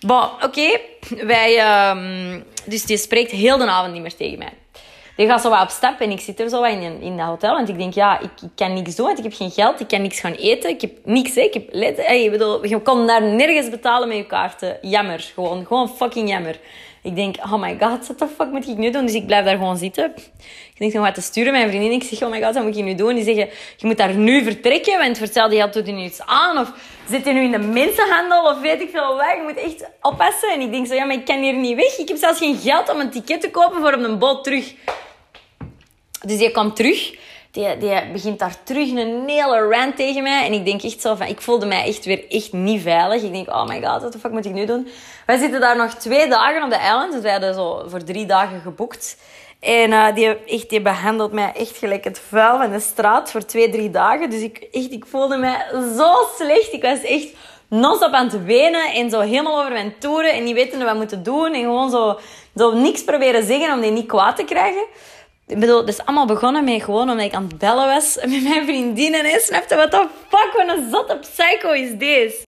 Bon, 0.00 0.24
oké. 0.42 0.78
Wij... 1.08 1.88
Um, 1.90 2.44
dus 2.64 2.84
die 2.84 2.96
spreekt 2.96 3.30
heel 3.30 3.58
de 3.58 3.66
avond 3.66 3.92
niet 3.92 4.02
meer 4.02 4.16
tegen 4.16 4.38
mij. 4.38 4.52
Die 5.16 5.26
gaat 5.26 5.40
zo 5.40 5.50
wat 5.50 5.62
op 5.62 5.68
stap 5.68 6.00
en 6.00 6.10
ik 6.10 6.20
zit 6.20 6.40
er 6.40 6.48
zo 6.48 6.60
wat 6.60 6.70
in, 6.70 7.00
in 7.00 7.16
dat 7.16 7.26
hotel. 7.26 7.54
Want 7.54 7.68
ik 7.68 7.78
denk, 7.78 7.94
ja, 7.94 8.18
ik, 8.18 8.30
ik 8.42 8.50
kan 8.54 8.72
niks 8.72 8.96
doen, 8.96 9.06
want 9.06 9.18
ik 9.18 9.24
heb 9.24 9.34
geen 9.34 9.50
geld. 9.50 9.80
Ik 9.80 9.88
kan 9.88 10.02
niks 10.02 10.20
gaan 10.20 10.32
eten. 10.32 10.70
Ik 10.70 10.80
heb 10.80 10.92
niks. 11.04 11.36
Ik 11.36 11.54
heb 11.54 11.68
let, 11.70 12.06
hey, 12.06 12.24
ik 12.24 12.30
bedoel, 12.30 12.66
je 12.66 12.80
kon 12.80 13.06
daar 13.06 13.22
nergens 13.22 13.70
betalen 13.70 14.08
met 14.08 14.16
je 14.16 14.26
kaarten. 14.26 14.78
Jammer, 14.80 15.30
gewoon. 15.34 15.66
Gewoon 15.66 15.88
fucking 15.88 16.28
jammer. 16.28 16.58
Ik 17.02 17.16
denk, 17.16 17.36
oh 17.36 17.60
my 17.60 17.76
god, 17.80 18.06
what 18.06 18.18
the 18.18 18.26
fuck 18.36 18.50
moet 18.50 18.68
ik 18.68 18.76
nu 18.76 18.90
doen? 18.90 19.06
Dus 19.06 19.14
ik 19.14 19.26
blijf 19.26 19.44
daar 19.44 19.56
gewoon 19.56 19.76
zitten. 19.76 20.12
Ik 20.74 20.78
denk 20.78 20.92
nog 20.92 21.04
wat 21.04 21.14
te 21.14 21.20
sturen, 21.20 21.52
mijn 21.52 21.68
vriendin. 21.68 21.92
Ik 21.92 22.02
zeg, 22.02 22.22
oh 22.22 22.30
my 22.30 22.42
god, 22.42 22.54
wat 22.54 22.64
moet 22.64 22.76
je 22.76 22.82
nu 22.82 22.94
doen? 22.94 23.14
Die 23.14 23.24
zeggen, 23.24 23.48
je 23.76 23.86
moet 23.86 23.96
daar 23.96 24.14
nu 24.14 24.42
vertrekken, 24.42 24.98
want 24.98 25.18
vertel 25.18 25.48
die 25.48 25.58
geld 25.58 25.72
doet 25.72 25.86
nu 25.86 26.02
iets 26.02 26.20
aan. 26.20 26.58
Of 26.58 26.72
zit 27.08 27.24
je 27.24 27.32
nu 27.32 27.42
in 27.42 27.50
de 27.50 27.58
mensenhandel, 27.58 28.44
of 28.44 28.60
weet 28.60 28.80
ik 28.80 28.90
veel 28.90 29.16
wat. 29.16 29.36
Je 29.36 29.42
moet 29.42 29.56
echt 29.56 29.90
oppassen. 30.00 30.52
En 30.52 30.60
ik 30.60 30.72
denk 30.72 30.86
zo, 30.86 30.94
ja, 30.94 31.04
maar 31.04 31.16
ik 31.16 31.24
kan 31.24 31.42
hier 31.42 31.54
niet 31.54 31.76
weg. 31.76 31.98
Ik 31.98 32.08
heb 32.08 32.16
zelfs 32.16 32.38
geen 32.38 32.56
geld 32.56 32.90
om 32.90 33.00
een 33.00 33.10
ticket 33.10 33.40
te 33.40 33.50
kopen 33.50 33.80
voor 33.80 33.92
op 33.92 34.02
een 34.02 34.18
boot 34.18 34.44
terug. 34.44 34.74
Dus 36.26 36.38
die 36.38 36.50
komt 36.50 36.76
terug. 36.76 37.14
Die, 37.50 37.76
die 37.78 38.10
begint 38.12 38.38
daar 38.38 38.56
terug 38.64 38.90
een 38.90 39.28
hele 39.28 39.68
rant 39.68 39.96
tegen 39.96 40.22
mij. 40.22 40.46
En 40.46 40.52
ik 40.52 40.64
denk 40.64 40.82
echt 40.82 41.00
zo 41.00 41.14
van... 41.14 41.26
Ik 41.26 41.40
voelde 41.40 41.66
mij 41.66 41.86
echt 41.86 42.04
weer 42.04 42.24
echt 42.28 42.52
niet 42.52 42.82
veilig. 42.82 43.22
Ik 43.22 43.32
denk, 43.32 43.48
oh 43.48 43.66
my 43.66 43.82
god, 43.82 44.02
wat 44.02 44.12
de 44.12 44.18
fuck 44.18 44.30
moet 44.30 44.44
ik 44.44 44.52
nu 44.52 44.64
doen? 44.64 44.88
Wij 45.26 45.38
zitten 45.38 45.60
daar 45.60 45.76
nog 45.76 45.94
twee 45.94 46.28
dagen 46.28 46.62
op 46.62 46.70
de 46.70 46.76
eiland. 46.76 47.12
Dus 47.12 47.22
wij 47.22 47.32
hadden 47.32 47.54
zo 47.54 47.84
voor 47.86 48.04
drie 48.04 48.26
dagen 48.26 48.60
geboekt. 48.60 49.16
En 49.60 49.90
uh, 49.90 50.14
die, 50.14 50.44
echt, 50.44 50.70
die 50.70 50.80
behandelt 50.80 51.32
mij 51.32 51.52
echt 51.54 51.76
gelijk 51.76 52.04
het 52.04 52.20
vuil 52.28 52.58
van 52.58 52.70
de 52.70 52.80
straat 52.80 53.30
voor 53.30 53.44
twee, 53.44 53.70
drie 53.70 53.90
dagen. 53.90 54.30
Dus 54.30 54.40
ik, 54.40 54.68
echt, 54.72 54.92
ik 54.92 55.06
voelde 55.06 55.36
mij 55.36 55.66
zo 55.96 56.14
slecht. 56.38 56.72
Ik 56.72 56.82
was 56.82 57.02
echt 57.02 57.28
non-stop 57.68 58.12
aan 58.12 58.26
het 58.26 58.44
wenen 58.44 58.92
en 58.92 59.10
zo 59.10 59.20
helemaal 59.20 59.58
over 59.58 59.72
mijn 59.72 59.94
toeren 59.98 60.32
en 60.32 60.44
niet 60.44 60.54
weten 60.54 60.84
wat 60.84 60.94
moeten 60.94 61.22
doen. 61.22 61.52
En 61.52 61.60
gewoon 61.60 61.90
zo, 61.90 62.18
zo 62.56 62.74
niks 62.74 63.04
proberen 63.04 63.44
zeggen 63.44 63.72
om 63.72 63.80
die 63.80 63.90
niet 63.90 64.06
kwaad 64.06 64.36
te 64.36 64.44
krijgen. 64.44 64.84
Ik 65.52 65.60
bedoel, 65.60 65.78
het 65.78 65.88
is 65.88 66.04
allemaal 66.04 66.26
begonnen 66.26 66.64
met 66.64 66.82
gewoon 66.82 67.10
omdat 67.10 67.26
ik 67.26 67.34
aan 67.34 67.46
het 67.48 67.58
bellen 67.58 67.86
was 67.86 68.16
met 68.32 68.42
mijn 68.42 68.64
vriendinnen. 68.64 69.24
En 69.24 69.40
snapte, 69.40 69.76
wat 69.76 69.90
de 69.90 70.06
fuck, 70.28 70.52
wat 70.52 70.76
een 70.76 70.90
zotte 70.90 71.18
psycho 71.20 71.70
is 71.70 71.90
deze? 71.98 72.46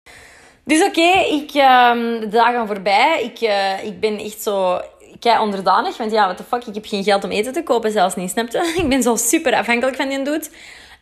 Dus 0.64 0.84
oké, 0.84 1.00
uh, 1.00 2.20
de 2.20 2.28
dagen 2.30 2.66
voorbij. 2.66 3.22
Ik, 3.22 3.40
uh, 3.40 3.84
ik 3.84 4.00
ben 4.00 4.18
echt 4.18 4.42
zo 4.42 4.80
kei 5.20 5.38
onderdanig. 5.38 5.96
Want 5.96 6.10
ja, 6.12 6.26
wat 6.26 6.38
de 6.38 6.44
fuck, 6.44 6.66
ik 6.66 6.74
heb 6.74 6.86
geen 6.86 7.04
geld 7.04 7.24
om 7.24 7.30
eten 7.30 7.52
te 7.52 7.62
kopen, 7.62 7.90
zelfs 7.90 8.14
niet, 8.14 8.30
snapte? 8.30 8.72
Ik 8.82 8.88
ben 8.88 9.02
zo 9.02 9.16
super 9.16 9.54
afhankelijk 9.54 9.96
van 9.96 10.08
die 10.08 10.22
doet. 10.22 10.50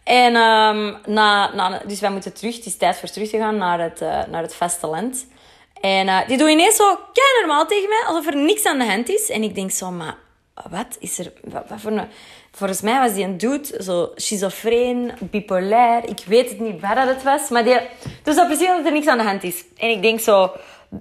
En 0.05 0.37
um, 0.37 0.97
na, 1.07 1.55
na, 1.55 1.83
dus 1.87 2.01
wij 2.01 2.11
moeten 2.11 2.35
terug. 2.35 2.57
Het 2.57 2.67
is 2.67 2.77
tijd 2.77 2.97
voor 2.99 3.09
terug 3.09 3.29
te 3.29 3.39
gaan 3.39 3.57
naar 3.57 3.81
het, 3.81 4.01
uh, 4.03 4.19
naar 4.31 4.43
het 4.43 4.55
vasteland. 4.55 5.27
En 5.81 6.07
uh, 6.07 6.19
die 6.27 6.39
doet 6.39 6.49
ineens 6.49 6.77
zo 6.77 6.95
kei 6.95 7.39
normaal 7.39 7.67
tegen 7.67 7.89
mij, 7.89 8.03
alsof 8.07 8.27
er 8.27 8.37
niks 8.37 8.65
aan 8.65 8.79
de 8.79 8.85
hand 8.85 9.09
is. 9.09 9.31
En 9.31 9.43
ik 9.43 9.55
denk 9.55 9.71
zo, 9.71 9.91
maar 9.91 10.17
wat 10.71 10.97
is 10.99 11.19
er... 11.19 11.33
Wat, 11.45 11.65
voor. 11.77 12.07
Volgens 12.53 12.81
mij 12.81 13.01
was 13.01 13.15
die 13.15 13.25
een 13.25 13.39
dude 13.39 13.83
zo 13.83 14.11
schizofreen, 14.15 15.13
bipolair. 15.21 16.09
Ik 16.09 16.21
weet 16.27 16.49
het 16.49 16.61
niet 16.61 16.81
waar 16.81 16.95
dat 16.95 17.09
het 17.09 17.23
was. 17.23 17.49
Maar 17.49 17.65
die... 17.65 17.79
Dus 18.23 18.37
dat 18.37 18.47
precies 18.47 18.67
dat 18.67 18.87
er 18.87 18.93
niks 18.93 19.07
aan 19.07 19.19
de 19.19 19.25
hand 19.25 19.43
is. 19.43 19.65
En 19.77 19.89
ik 19.89 20.03
denk 20.03 20.21
zo... 20.21 20.53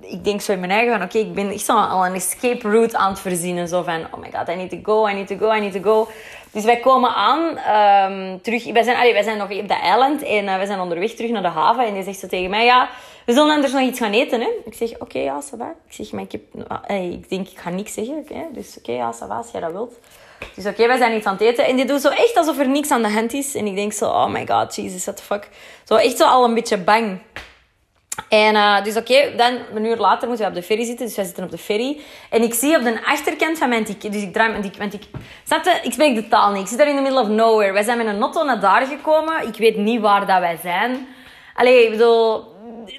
Ik 0.01 0.23
denk 0.23 0.41
zo 0.41 0.51
in 0.51 0.59
mijn 0.59 0.71
eigen 0.71 0.91
van... 0.91 1.03
Oké, 1.03 1.17
ik 1.17 1.33
ben 1.33 1.49
echt 1.49 1.65
zo 1.65 1.77
al 1.77 2.05
een 2.05 2.13
escape 2.13 2.69
route 2.69 2.97
aan 2.97 3.09
het 3.09 3.19
verzinnen. 3.19 3.67
Zo 3.67 3.83
van... 3.83 4.07
Oh 4.11 4.19
my 4.19 4.29
god, 4.33 4.49
I 4.49 4.55
need 4.55 4.69
to 4.69 4.77
go, 4.83 5.07
I 5.07 5.13
need 5.13 5.27
to 5.27 5.37
go, 5.37 5.53
I 5.53 5.59
need 5.59 5.71
to 5.71 5.81
go. 5.81 6.07
Dus 6.51 6.63
wij 6.63 6.77
komen 6.77 7.15
aan, 7.15 7.39
um, 8.11 8.41
terug... 8.41 8.71
Wij 8.71 8.83
zijn, 8.83 8.97
allee, 8.97 9.13
wij 9.13 9.23
zijn 9.23 9.37
nog 9.37 9.51
op 9.51 9.67
dat 9.67 9.79
eiland. 9.81 10.23
En 10.23 10.43
uh, 10.43 10.55
wij 10.55 10.65
zijn 10.65 10.79
onderweg 10.79 11.11
terug 11.11 11.31
naar 11.31 11.41
de 11.41 11.47
haven. 11.47 11.85
En 11.85 11.93
die 11.93 12.03
zegt 12.03 12.19
zo 12.19 12.27
tegen 12.27 12.49
mij... 12.49 12.65
Ja, 12.65 12.89
we 13.29 13.35
zullen 13.35 13.53
anders 13.53 13.73
nog 13.73 13.81
iets 13.81 13.99
gaan 13.99 14.11
eten, 14.11 14.41
hè? 14.41 14.49
Ik 14.65 14.73
zeg, 14.73 14.91
oké, 14.93 15.03
okay, 15.03 15.23
ja, 15.23 15.41
ça. 15.41 15.75
Ik 15.87 15.93
zeg, 15.93 16.11
maar 16.11 16.23
ik 16.23 16.31
heb... 16.31 16.41
Ik 16.87 17.29
denk, 17.29 17.47
ik 17.47 17.59
ga 17.59 17.69
niks 17.69 17.93
zeggen, 17.93 18.15
okay? 18.15 18.47
Dus 18.51 18.77
oké, 18.77 18.79
okay, 18.79 18.95
ja, 18.95 19.13
ça 19.13 19.27
als 19.27 19.51
jij 19.51 19.61
dat 19.61 19.71
wilt. 19.71 19.99
Dus 20.55 20.65
oké, 20.65 20.87
wij 20.87 20.97
zijn 20.97 21.15
iets 21.15 21.25
aan 21.25 21.33
het 21.33 21.41
eten. 21.41 21.65
En 21.65 21.75
die 21.75 21.85
doet 21.85 22.01
zo 22.01 22.09
echt 22.09 22.35
alsof 22.37 22.59
er 22.59 22.69
niks 22.69 22.91
aan 22.91 23.01
de 23.01 23.09
hand 23.09 23.33
is. 23.33 23.55
En 23.55 23.65
ik 23.65 23.75
denk 23.75 23.93
zo, 23.93 24.05
oh 24.05 24.27
my 24.27 24.47
god, 24.47 24.75
Jesus, 24.75 25.05
what 25.05 25.17
the 25.17 25.23
fuck. 25.23 25.49
Zo 25.83 25.95
echt 25.95 26.17
zo 26.17 26.25
al 26.25 26.43
een 26.43 26.53
beetje 26.53 26.77
bang. 26.77 27.21
En 28.29 28.55
uh, 28.55 28.83
dus 28.83 28.95
oké, 28.95 29.35
dan 29.35 29.57
een 29.73 29.85
uur 29.85 29.97
later 29.97 30.27
moeten 30.27 30.45
we 30.45 30.51
op 30.51 30.57
de 30.57 30.65
ferry 30.65 30.85
zitten. 30.85 31.05
Dus 31.05 31.15
wij 31.15 31.25
zitten 31.25 31.43
op 31.43 31.51
de 31.51 31.57
ferry. 31.57 31.99
En 32.29 32.41
ik 32.41 32.53
zie 32.53 32.77
op 32.77 32.83
de 32.83 33.05
achterkant 33.05 33.57
van 33.57 33.69
mijn 33.69 33.85
ticket... 33.85 34.13
Dus 34.13 34.21
ik 34.21 34.33
draai 34.33 34.49
mijn 34.49 34.61
ticket... 34.61 35.07
Ik, 35.83 35.91
spreek 35.93 36.15
de 36.15 36.27
taal 36.27 36.51
niet. 36.51 36.61
Ik 36.61 36.67
zit 36.67 36.77
daar 36.77 36.87
in 36.87 36.95
the 36.95 37.01
middle 37.01 37.21
of 37.21 37.27
nowhere. 37.27 37.73
Wij 37.73 37.83
zijn 37.83 37.97
met 37.97 38.07
een 38.07 38.21
auto 38.21 38.43
naar 38.43 38.59
daar 38.59 38.85
gekomen. 38.85 39.47
Ik 39.47 39.55
weet 39.55 39.77
niet 39.77 40.01
waar 40.01 40.25
dat 40.25 40.39
wij 40.39 40.57
zijn. 40.61 41.07
Allee, 41.55 41.83
ik 41.83 41.91
bedoel 41.91 42.57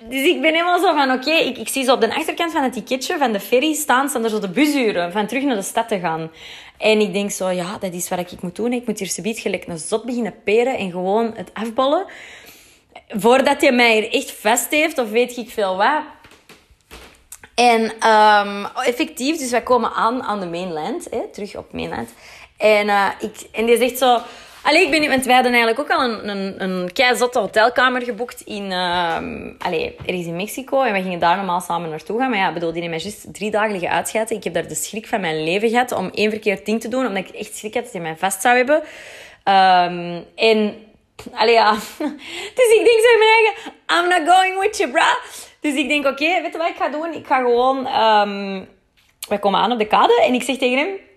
dus 0.09 0.23
ik 0.23 0.41
ben 0.41 0.53
helemaal 0.53 0.79
zo 0.79 0.95
van, 0.95 1.13
oké, 1.13 1.31
ik, 1.31 1.59
ik 1.59 1.69
zie 1.69 1.85
zo 1.85 1.93
op 1.93 2.01
de 2.01 2.15
achterkant 2.15 2.53
van 2.53 2.63
het 2.63 2.73
ticketje 2.73 3.19
van 3.19 3.33
de 3.33 3.41
ferry 3.41 3.75
staan, 3.75 4.09
staan 4.09 4.25
er 4.25 4.31
zo 4.31 4.39
de 4.39 4.51
busuren 4.51 5.13
van 5.13 5.27
terug 5.27 5.43
naar 5.43 5.57
de 5.57 5.63
stad 5.63 5.89
te 5.89 5.99
gaan. 5.99 6.31
En 6.79 7.01
ik 7.01 7.13
denk 7.13 7.31
zo, 7.31 7.49
ja, 7.49 7.79
dat 7.79 7.93
is 7.93 8.09
wat 8.09 8.19
ik 8.19 8.43
moet 8.43 8.57
doen. 8.57 8.73
Ik 8.73 8.87
moet 8.87 8.99
hier 8.99 9.09
subiet 9.09 9.39
gelijk 9.39 9.67
een 9.67 9.79
zot 9.79 10.05
beginnen 10.05 10.43
peren 10.45 10.77
en 10.79 10.91
gewoon 10.91 11.33
het 11.37 11.51
afballen. 11.53 12.07
Voordat 13.09 13.61
hij 13.61 13.73
mij 13.73 13.95
hier 13.95 14.13
echt 14.13 14.31
vast 14.31 14.71
heeft, 14.71 14.99
of 14.99 15.11
weet 15.11 15.37
ik 15.37 15.51
veel 15.51 15.77
wat. 15.77 16.03
En 17.55 17.83
um, 18.11 18.67
effectief, 18.85 19.39
dus 19.39 19.51
wij 19.51 19.63
komen 19.63 19.93
aan 19.93 20.23
aan 20.23 20.41
de 20.41 20.47
mainland, 20.47 21.07
hè, 21.11 21.29
terug 21.33 21.57
op 21.57 21.73
mainland. 21.73 22.09
En, 22.57 22.87
uh, 22.87 23.09
ik, 23.21 23.49
en 23.53 23.67
die 23.67 23.77
zegt 23.77 23.99
zo... 23.99 24.21
Allee, 24.63 24.85
ik 24.85 24.91
ben, 24.91 25.25
wij 25.25 25.35
hadden 25.35 25.53
eigenlijk 25.53 25.79
ook 25.79 25.91
al 25.91 26.05
een, 26.05 26.29
een, 26.29 26.63
een 26.63 26.93
keizotte 26.93 27.39
hotelkamer 27.39 28.03
geboekt 28.03 28.41
in, 28.41 28.65
uh, 28.65 29.17
allee, 29.59 29.97
er 30.07 30.15
is 30.15 30.27
in 30.27 30.37
Mexico. 30.37 30.83
En 30.83 30.93
we 30.93 31.03
gingen 31.03 31.19
daar 31.19 31.37
normaal 31.37 31.61
samen 31.61 31.91
naartoe 31.91 32.19
gaan. 32.19 32.31
Maar 32.31 32.39
ja, 32.39 32.53
bedoel, 32.53 32.73
die 32.73 32.83
hebben 32.83 33.01
mij 33.01 33.11
juist 33.11 33.35
drie 33.35 33.51
dagen 33.51 33.73
liggen. 33.73 34.37
Ik 34.37 34.45
heb 34.45 34.55
daar 34.55 34.69
de 34.69 34.75
schrik 34.75 35.07
van 35.07 35.21
mijn 35.21 35.45
leven 35.45 35.69
gehad 35.69 35.93
om 35.93 36.11
één 36.15 36.31
verkeerd 36.31 36.67
ding 36.67 36.81
te 36.81 36.89
doen. 36.89 37.07
Omdat 37.07 37.29
ik 37.29 37.35
echt 37.35 37.57
schrik 37.57 37.75
had 37.75 37.83
dat 37.83 37.93
hij 37.93 38.03
mij 38.03 38.17
vast 38.17 38.43
zou 38.43 38.57
hebben. 38.57 38.77
Um, 38.77 40.25
en, 40.35 40.75
allee 41.33 41.55
ja. 41.55 41.73
dus 42.59 42.71
ik 42.75 42.83
denk 42.85 43.01
zo 43.01 43.13
in 43.13 43.19
mijn 43.19 43.31
eigen, 43.31 43.73
I'm 43.87 44.09
not 44.09 44.37
going 44.37 44.61
with 44.61 44.77
you, 44.79 44.91
bra. 44.91 45.19
Dus 45.61 45.75
ik 45.75 45.89
denk, 45.89 46.07
oké, 46.07 46.41
weet 46.43 46.53
je 46.53 46.59
wat 46.59 46.69
ik 46.69 46.77
ga 46.77 46.89
doen? 46.89 47.13
Ik 47.13 47.27
ga 47.27 47.37
gewoon... 47.37 47.77
Um, 47.77 48.69
wij 49.29 49.39
komen 49.39 49.61
aan 49.61 49.73
op 49.73 49.79
de 49.79 49.87
kade 49.87 50.23
en 50.23 50.35
ik 50.35 50.43
zeg 50.43 50.57
tegen 50.57 50.79
hem... 50.79 51.09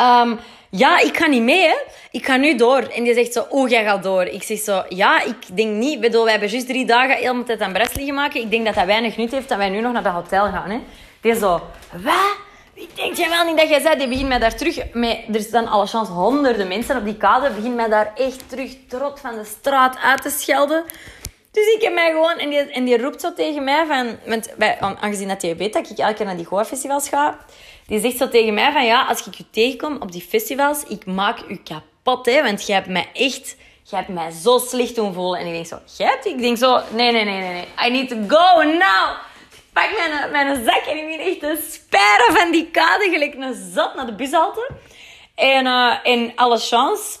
Um, 0.00 0.38
ja, 0.70 0.98
ik 0.98 1.16
ga 1.16 1.26
niet 1.26 1.42
mee. 1.42 1.74
Ik 2.10 2.24
ga 2.24 2.36
nu 2.36 2.54
door. 2.54 2.78
En 2.78 3.04
die 3.04 3.14
zegt 3.14 3.32
zo, 3.32 3.44
oh, 3.48 3.68
jij 3.68 3.84
gaat 3.84 4.02
door. 4.02 4.24
Ik 4.24 4.42
zeg 4.42 4.58
zo, 4.58 4.82
ja, 4.88 5.22
ik 5.22 5.56
denk 5.56 5.74
niet. 5.74 6.00
Bedoel, 6.00 6.22
wij 6.22 6.30
hebben 6.30 6.50
juist 6.50 6.66
drie 6.66 6.86
dagen 6.86 7.16
helemaal 7.16 7.44
tijd 7.44 7.60
aan 7.60 7.72
Brest 7.72 7.96
liggen 7.96 8.14
maken. 8.14 8.40
Ik 8.40 8.50
denk 8.50 8.64
dat 8.64 8.74
dat 8.74 8.84
weinig 8.84 9.16
nut 9.16 9.30
heeft 9.30 9.48
dat 9.48 9.58
wij 9.58 9.68
nu 9.68 9.80
nog 9.80 9.92
naar 9.92 10.02
dat 10.02 10.12
hotel 10.12 10.44
gaan, 10.44 10.70
hè. 10.70 10.80
Die 11.20 11.34
zo, 11.34 11.60
wat? 12.02 12.36
Ik 12.74 12.96
denk 12.96 13.16
jij 13.16 13.28
wel 13.28 13.44
niet 13.44 13.56
dat 13.56 13.68
jij 13.68 13.80
zei, 13.80 13.98
die 13.98 14.08
begint 14.08 14.28
mij 14.28 14.38
daar 14.38 14.54
terug... 14.54 14.92
Met, 14.92 15.18
er 15.32 15.40
staan 15.40 15.66
alle 15.66 15.86
chance 15.86 16.12
honderden 16.12 16.68
mensen 16.68 16.96
op 16.96 17.04
die 17.04 17.16
kade. 17.16 17.50
Begint 17.50 17.74
mij 17.74 17.88
daar 17.88 18.12
echt 18.14 18.48
terug 18.48 18.76
trot 18.88 19.20
van 19.20 19.34
de 19.34 19.44
straat 19.44 19.98
uit 20.02 20.22
te 20.22 20.30
schelden. 20.30 20.84
Dus 21.52 21.74
ik 21.74 21.82
heb 21.82 21.94
mij 21.94 22.10
gewoon... 22.10 22.38
En 22.38 22.50
die, 22.50 22.58
en 22.58 22.84
die 22.84 23.02
roept 23.02 23.20
zo 23.20 23.34
tegen 23.34 23.64
mij 23.64 23.86
van... 23.86 24.16
Want 24.26 24.54
bij, 24.56 24.78
aangezien 24.80 25.28
dat 25.28 25.42
jij 25.42 25.56
weet 25.56 25.72
dat 25.72 25.90
ik 25.90 25.98
elke 25.98 26.14
keer 26.14 26.26
naar 26.26 26.36
die 26.36 26.46
goorfestivals 26.46 27.08
ga... 27.08 27.38
Die 27.88 28.00
zegt 28.00 28.16
zo 28.16 28.28
tegen 28.28 28.54
mij 28.54 28.72
van... 28.72 28.84
Ja, 28.84 29.04
als 29.04 29.26
ik 29.26 29.34
je 29.34 29.50
tegenkom 29.50 29.96
op 30.00 30.12
die 30.12 30.26
festivals... 30.28 30.82
Ik 30.82 31.06
maak 31.06 31.38
u 31.48 31.56
kapot, 31.56 32.26
hè. 32.26 32.42
Want 32.42 32.66
jij 32.66 32.76
hebt 32.76 32.88
mij 32.88 33.08
echt... 33.12 33.56
Jij 33.82 33.98
hebt 33.98 34.08
mij 34.08 34.30
zo 34.30 34.58
slecht 34.58 34.94
doen 34.94 35.14
voelen. 35.14 35.40
En 35.40 35.46
ik 35.46 35.52
denk 35.52 35.66
zo... 35.66 35.78
Jij 35.96 36.18
Ik 36.22 36.38
denk 36.38 36.56
zo... 36.56 36.80
Nee, 36.90 37.12
nee, 37.12 37.24
nee, 37.24 37.40
nee, 37.40 37.52
nee. 37.52 37.88
I 37.88 37.90
need 37.90 38.08
to 38.08 38.16
go 38.36 38.62
now. 38.62 39.16
Pak 39.72 39.90
mijn, 39.96 40.30
mijn 40.30 40.64
zak 40.64 40.84
en 40.86 40.96
ik 40.96 41.06
begin 41.06 41.20
echt 41.20 41.40
te 41.40 41.70
speren 41.70 42.36
van 42.36 42.50
die 42.50 42.70
kade. 42.70 43.08
Gelijk 43.10 43.34
een 43.34 43.70
zat 43.74 43.94
naar 43.94 44.06
de 44.06 44.14
bushalte. 44.14 44.70
En, 45.34 45.66
uh, 45.66 45.94
en 46.02 46.32
alle 46.34 46.58
chance 46.58 47.18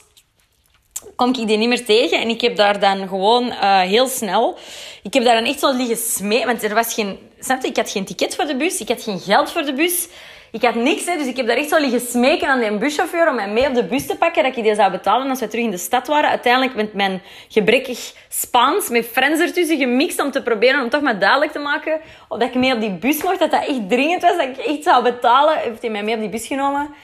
kom 1.16 1.28
ik 1.28 1.46
die 1.46 1.56
niet 1.56 1.68
meer 1.68 1.84
tegen. 1.84 2.20
En 2.20 2.28
ik 2.28 2.40
heb 2.40 2.56
daar 2.56 2.80
dan 2.80 3.08
gewoon 3.08 3.46
uh, 3.46 3.80
heel 3.80 4.08
snel... 4.08 4.58
Ik 5.02 5.14
heb 5.14 5.24
daar 5.24 5.34
dan 5.34 5.50
echt 5.50 5.58
zo 5.58 5.72
liggen 5.72 5.96
smee... 5.96 6.46
Want 6.46 6.62
er 6.62 6.74
was 6.74 6.94
geen... 6.94 7.18
Snap 7.40 7.62
je? 7.62 7.68
Ik 7.68 7.76
had 7.76 7.90
geen 7.90 8.04
ticket 8.04 8.34
voor 8.34 8.44
de 8.44 8.56
bus. 8.56 8.80
Ik 8.80 8.88
had 8.88 9.02
geen 9.02 9.20
geld 9.20 9.50
voor 9.50 9.62
de 9.62 9.74
bus. 9.74 10.08
Ik 10.52 10.62
had 10.62 10.74
niks, 10.74 11.04
hè, 11.04 11.16
dus 11.16 11.26
ik 11.26 11.36
heb 11.36 11.46
daar 11.46 11.56
echt 11.56 11.68
zo 11.68 11.78
liggen 11.78 12.00
smeken 12.00 12.48
aan 12.48 12.60
die 12.60 12.78
buschauffeur 12.78 13.28
om 13.28 13.34
mij 13.34 13.48
mee 13.48 13.68
op 13.68 13.74
de 13.74 13.84
bus 13.84 14.06
te 14.06 14.16
pakken, 14.16 14.42
dat 14.42 14.56
ik 14.56 14.64
die 14.64 14.74
zou 14.74 14.90
betalen 14.90 15.30
als 15.30 15.40
we 15.40 15.48
terug 15.48 15.64
in 15.64 15.70
de 15.70 15.76
stad 15.76 16.06
waren. 16.06 16.30
Uiteindelijk 16.30 16.74
met 16.74 16.92
mijn 16.92 17.22
gebrekkig 17.48 18.12
Spaans, 18.28 18.88
met 18.88 19.06
Frans 19.06 19.40
ertussen 19.40 19.78
gemixt 19.78 20.22
om 20.22 20.30
te 20.30 20.42
proberen 20.42 20.82
om 20.82 20.88
toch 20.88 21.02
maar 21.02 21.18
duidelijk 21.18 21.52
te 21.52 21.58
maken 21.58 22.00
of 22.28 22.38
dat 22.38 22.48
ik 22.48 22.54
mee 22.54 22.74
op 22.74 22.80
die 22.80 22.92
bus 22.92 23.22
mocht, 23.22 23.38
dat 23.38 23.50
dat 23.50 23.66
echt 23.66 23.88
dringend 23.88 24.22
was, 24.22 24.36
dat 24.36 24.48
ik 24.48 24.56
echt 24.56 24.82
zou 24.82 25.02
betalen. 25.02 25.56
Heeft 25.56 25.82
hij 25.82 25.90
mij 25.90 26.02
mee 26.02 26.14
op 26.14 26.20
die 26.20 26.28
bus 26.28 26.46
genomen 26.46 26.94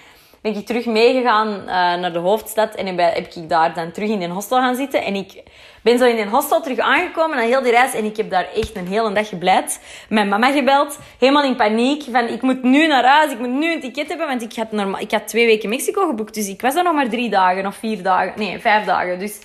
ben 0.45 0.57
ik 0.57 0.67
terug 0.67 0.87
meegegaan 0.87 1.49
uh, 1.49 1.67
naar 1.67 2.13
de 2.13 2.19
hoofdstad 2.19 2.75
en 2.75 2.87
heb 2.87 3.17
ik 3.17 3.49
daar 3.49 3.75
dan 3.75 3.93
terug 3.93 4.09
in 4.09 4.23
een 4.23 4.31
hostel 4.31 4.59
gaan 4.59 4.75
zitten. 4.75 5.05
En 5.05 5.15
ik 5.15 5.43
ben 5.83 5.99
zo 5.99 6.05
in 6.05 6.19
een 6.19 6.29
hostel 6.29 6.63
terug 6.63 6.79
aangekomen 6.79 7.37
na 7.37 7.43
heel 7.43 7.63
die 7.63 7.71
reis 7.71 7.95
en 7.95 8.05
ik 8.05 8.17
heb 8.17 8.31
daar 8.31 8.49
echt 8.55 8.77
een 8.77 8.87
hele 8.87 9.13
dag 9.13 9.29
gebleid. 9.29 9.81
Mijn 10.09 10.29
mama 10.29 10.53
gebeld, 10.53 10.99
helemaal 11.19 11.45
in 11.45 11.57
paniek, 11.57 12.03
van 12.11 12.29
ik 12.29 12.43
moet 12.43 12.63
nu 12.63 12.87
naar 12.87 13.05
huis, 13.05 13.33
ik 13.33 13.39
moet 13.39 13.51
nu 13.51 13.73
een 13.73 13.81
ticket 13.81 14.09
hebben, 14.09 14.27
want 14.27 14.43
ik 14.43 14.55
had, 14.55 14.73
normaal, 14.73 15.01
ik 15.01 15.11
had 15.11 15.29
twee 15.29 15.47
weken 15.47 15.69
Mexico 15.69 16.07
geboekt, 16.07 16.35
dus 16.35 16.49
ik 16.49 16.61
was 16.61 16.75
daar 16.75 16.85
nog 16.85 16.95
maar 16.95 17.09
drie 17.09 17.31
dagen 17.31 17.67
of 17.67 17.77
vier 17.77 18.03
dagen, 18.03 18.33
nee, 18.37 18.59
vijf 18.59 18.85
dagen. 18.85 19.19
Dus 19.19 19.39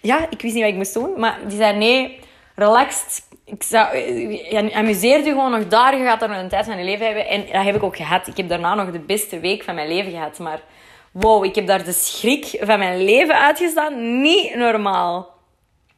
ja, 0.00 0.26
ik 0.30 0.40
wist 0.40 0.54
niet 0.54 0.62
wat 0.62 0.72
ik 0.72 0.78
moest 0.78 0.94
doen, 0.94 1.12
maar 1.16 1.38
die 1.46 1.56
zei 1.56 1.76
nee, 1.76 2.18
relaxed. 2.54 3.28
Ik 3.44 3.62
zou, 3.62 3.96
je 3.96 4.70
amuseert 4.74 5.24
je 5.24 5.30
gewoon 5.30 5.50
nog 5.50 5.68
daar. 5.68 5.96
Je 5.96 6.04
gaat 6.04 6.22
er 6.22 6.28
nog 6.28 6.38
een 6.38 6.48
tijd 6.48 6.64
van 6.64 6.78
je 6.78 6.84
leven 6.84 7.06
hebben. 7.06 7.28
En 7.28 7.46
dat 7.52 7.64
heb 7.64 7.74
ik 7.74 7.82
ook 7.82 7.96
gehad. 7.96 8.26
Ik 8.26 8.36
heb 8.36 8.48
daarna 8.48 8.74
nog 8.74 8.90
de 8.90 8.98
beste 8.98 9.40
week 9.40 9.62
van 9.62 9.74
mijn 9.74 9.88
leven 9.88 10.12
gehad. 10.12 10.38
Maar 10.38 10.62
wow, 11.10 11.44
ik 11.44 11.54
heb 11.54 11.66
daar 11.66 11.84
de 11.84 11.92
schrik 11.92 12.56
van 12.60 12.78
mijn 12.78 13.04
leven 13.04 13.38
uitgestaan. 13.38 14.20
Niet 14.20 14.54
normaal. 14.54 15.30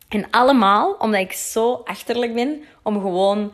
En 0.09 0.27
allemaal 0.31 0.97
omdat 0.99 1.21
ik 1.21 1.33
zo 1.33 1.81
achterlijk 1.85 2.35
ben 2.35 2.65
om 2.83 3.01
gewoon 3.01 3.53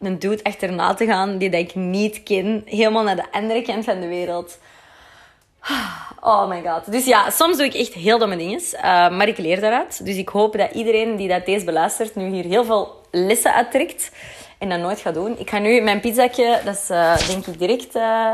een 0.00 0.18
dude 0.18 0.42
achterna 0.42 0.94
te 0.94 1.06
gaan 1.06 1.38
die 1.38 1.50
dat 1.50 1.60
ik 1.60 1.74
niet 1.74 2.22
ken. 2.22 2.62
Helemaal 2.64 3.02
naar 3.02 3.16
de 3.16 3.32
andere 3.32 3.62
kant 3.62 3.84
van 3.84 4.00
de 4.00 4.08
wereld. 4.08 4.58
Oh 6.20 6.48
my 6.48 6.62
god. 6.62 6.92
Dus 6.92 7.04
ja, 7.04 7.30
soms 7.30 7.56
doe 7.56 7.66
ik 7.66 7.74
echt 7.74 7.92
heel 7.92 8.18
domme 8.18 8.36
dingen. 8.36 8.60
Uh, 8.60 8.82
maar 9.10 9.28
ik 9.28 9.38
leer 9.38 9.60
daaruit. 9.60 10.04
Dus 10.04 10.16
ik 10.16 10.28
hoop 10.28 10.58
dat 10.58 10.72
iedereen 10.72 11.16
die 11.16 11.28
dat 11.28 11.46
deze 11.46 11.64
beluistert 11.64 12.14
nu 12.14 12.28
hier 12.28 12.44
heel 12.44 12.64
veel 12.64 13.00
lessen 13.10 13.54
uittrekt. 13.54 14.10
En 14.58 14.68
dat 14.68 14.78
nooit 14.78 15.00
gaat 15.00 15.14
doen. 15.14 15.38
Ik 15.38 15.50
ga 15.50 15.58
nu 15.58 15.80
mijn 15.80 16.00
pizzakje, 16.00 16.60
dat 16.64 16.74
is 16.74 16.90
uh, 16.90 17.28
denk 17.28 17.46
ik 17.46 17.58
direct 17.58 17.96
uh, 17.96 18.32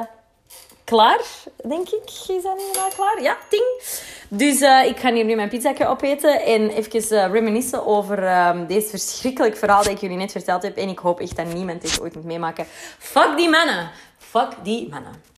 klaar. 0.85 1.21
Denk 1.69 1.88
ik. 1.88 2.05
Is 2.07 2.43
dat 2.43 2.57
helemaal 2.57 2.90
klaar? 2.97 3.23
Ja, 3.23 3.37
ting. 3.49 3.83
Dus 4.28 4.61
ik 4.90 4.99
ga 4.99 5.12
hier 5.12 5.25
nu 5.25 5.35
mijn 5.35 5.49
pizzakje 5.49 5.87
opeten. 5.87 6.43
En 6.43 6.71
even 6.71 7.33
reminiscen 7.33 7.87
over 7.87 8.47
um, 8.49 8.66
deze 8.66 8.88
verschrikkelijk 8.88 9.57
verhaal 9.57 9.83
dat 9.83 9.93
ik 9.93 10.00
jullie 10.00 10.16
net 10.16 10.33
verteld 10.33 10.62
heb. 10.62 10.76
En 10.76 10.88
ik 10.88 10.99
hoop 10.99 11.21
echt 11.21 11.37
dat 11.37 11.55
niemand 11.55 11.83
dit 11.83 12.00
ooit 12.00 12.14
moet 12.14 12.25
meemaken. 12.25 12.66
Fuck 12.99 13.37
die 13.37 13.49
mannen. 13.49 13.90
Fuck 14.19 14.49
die 14.62 14.88
mannen. 14.88 15.35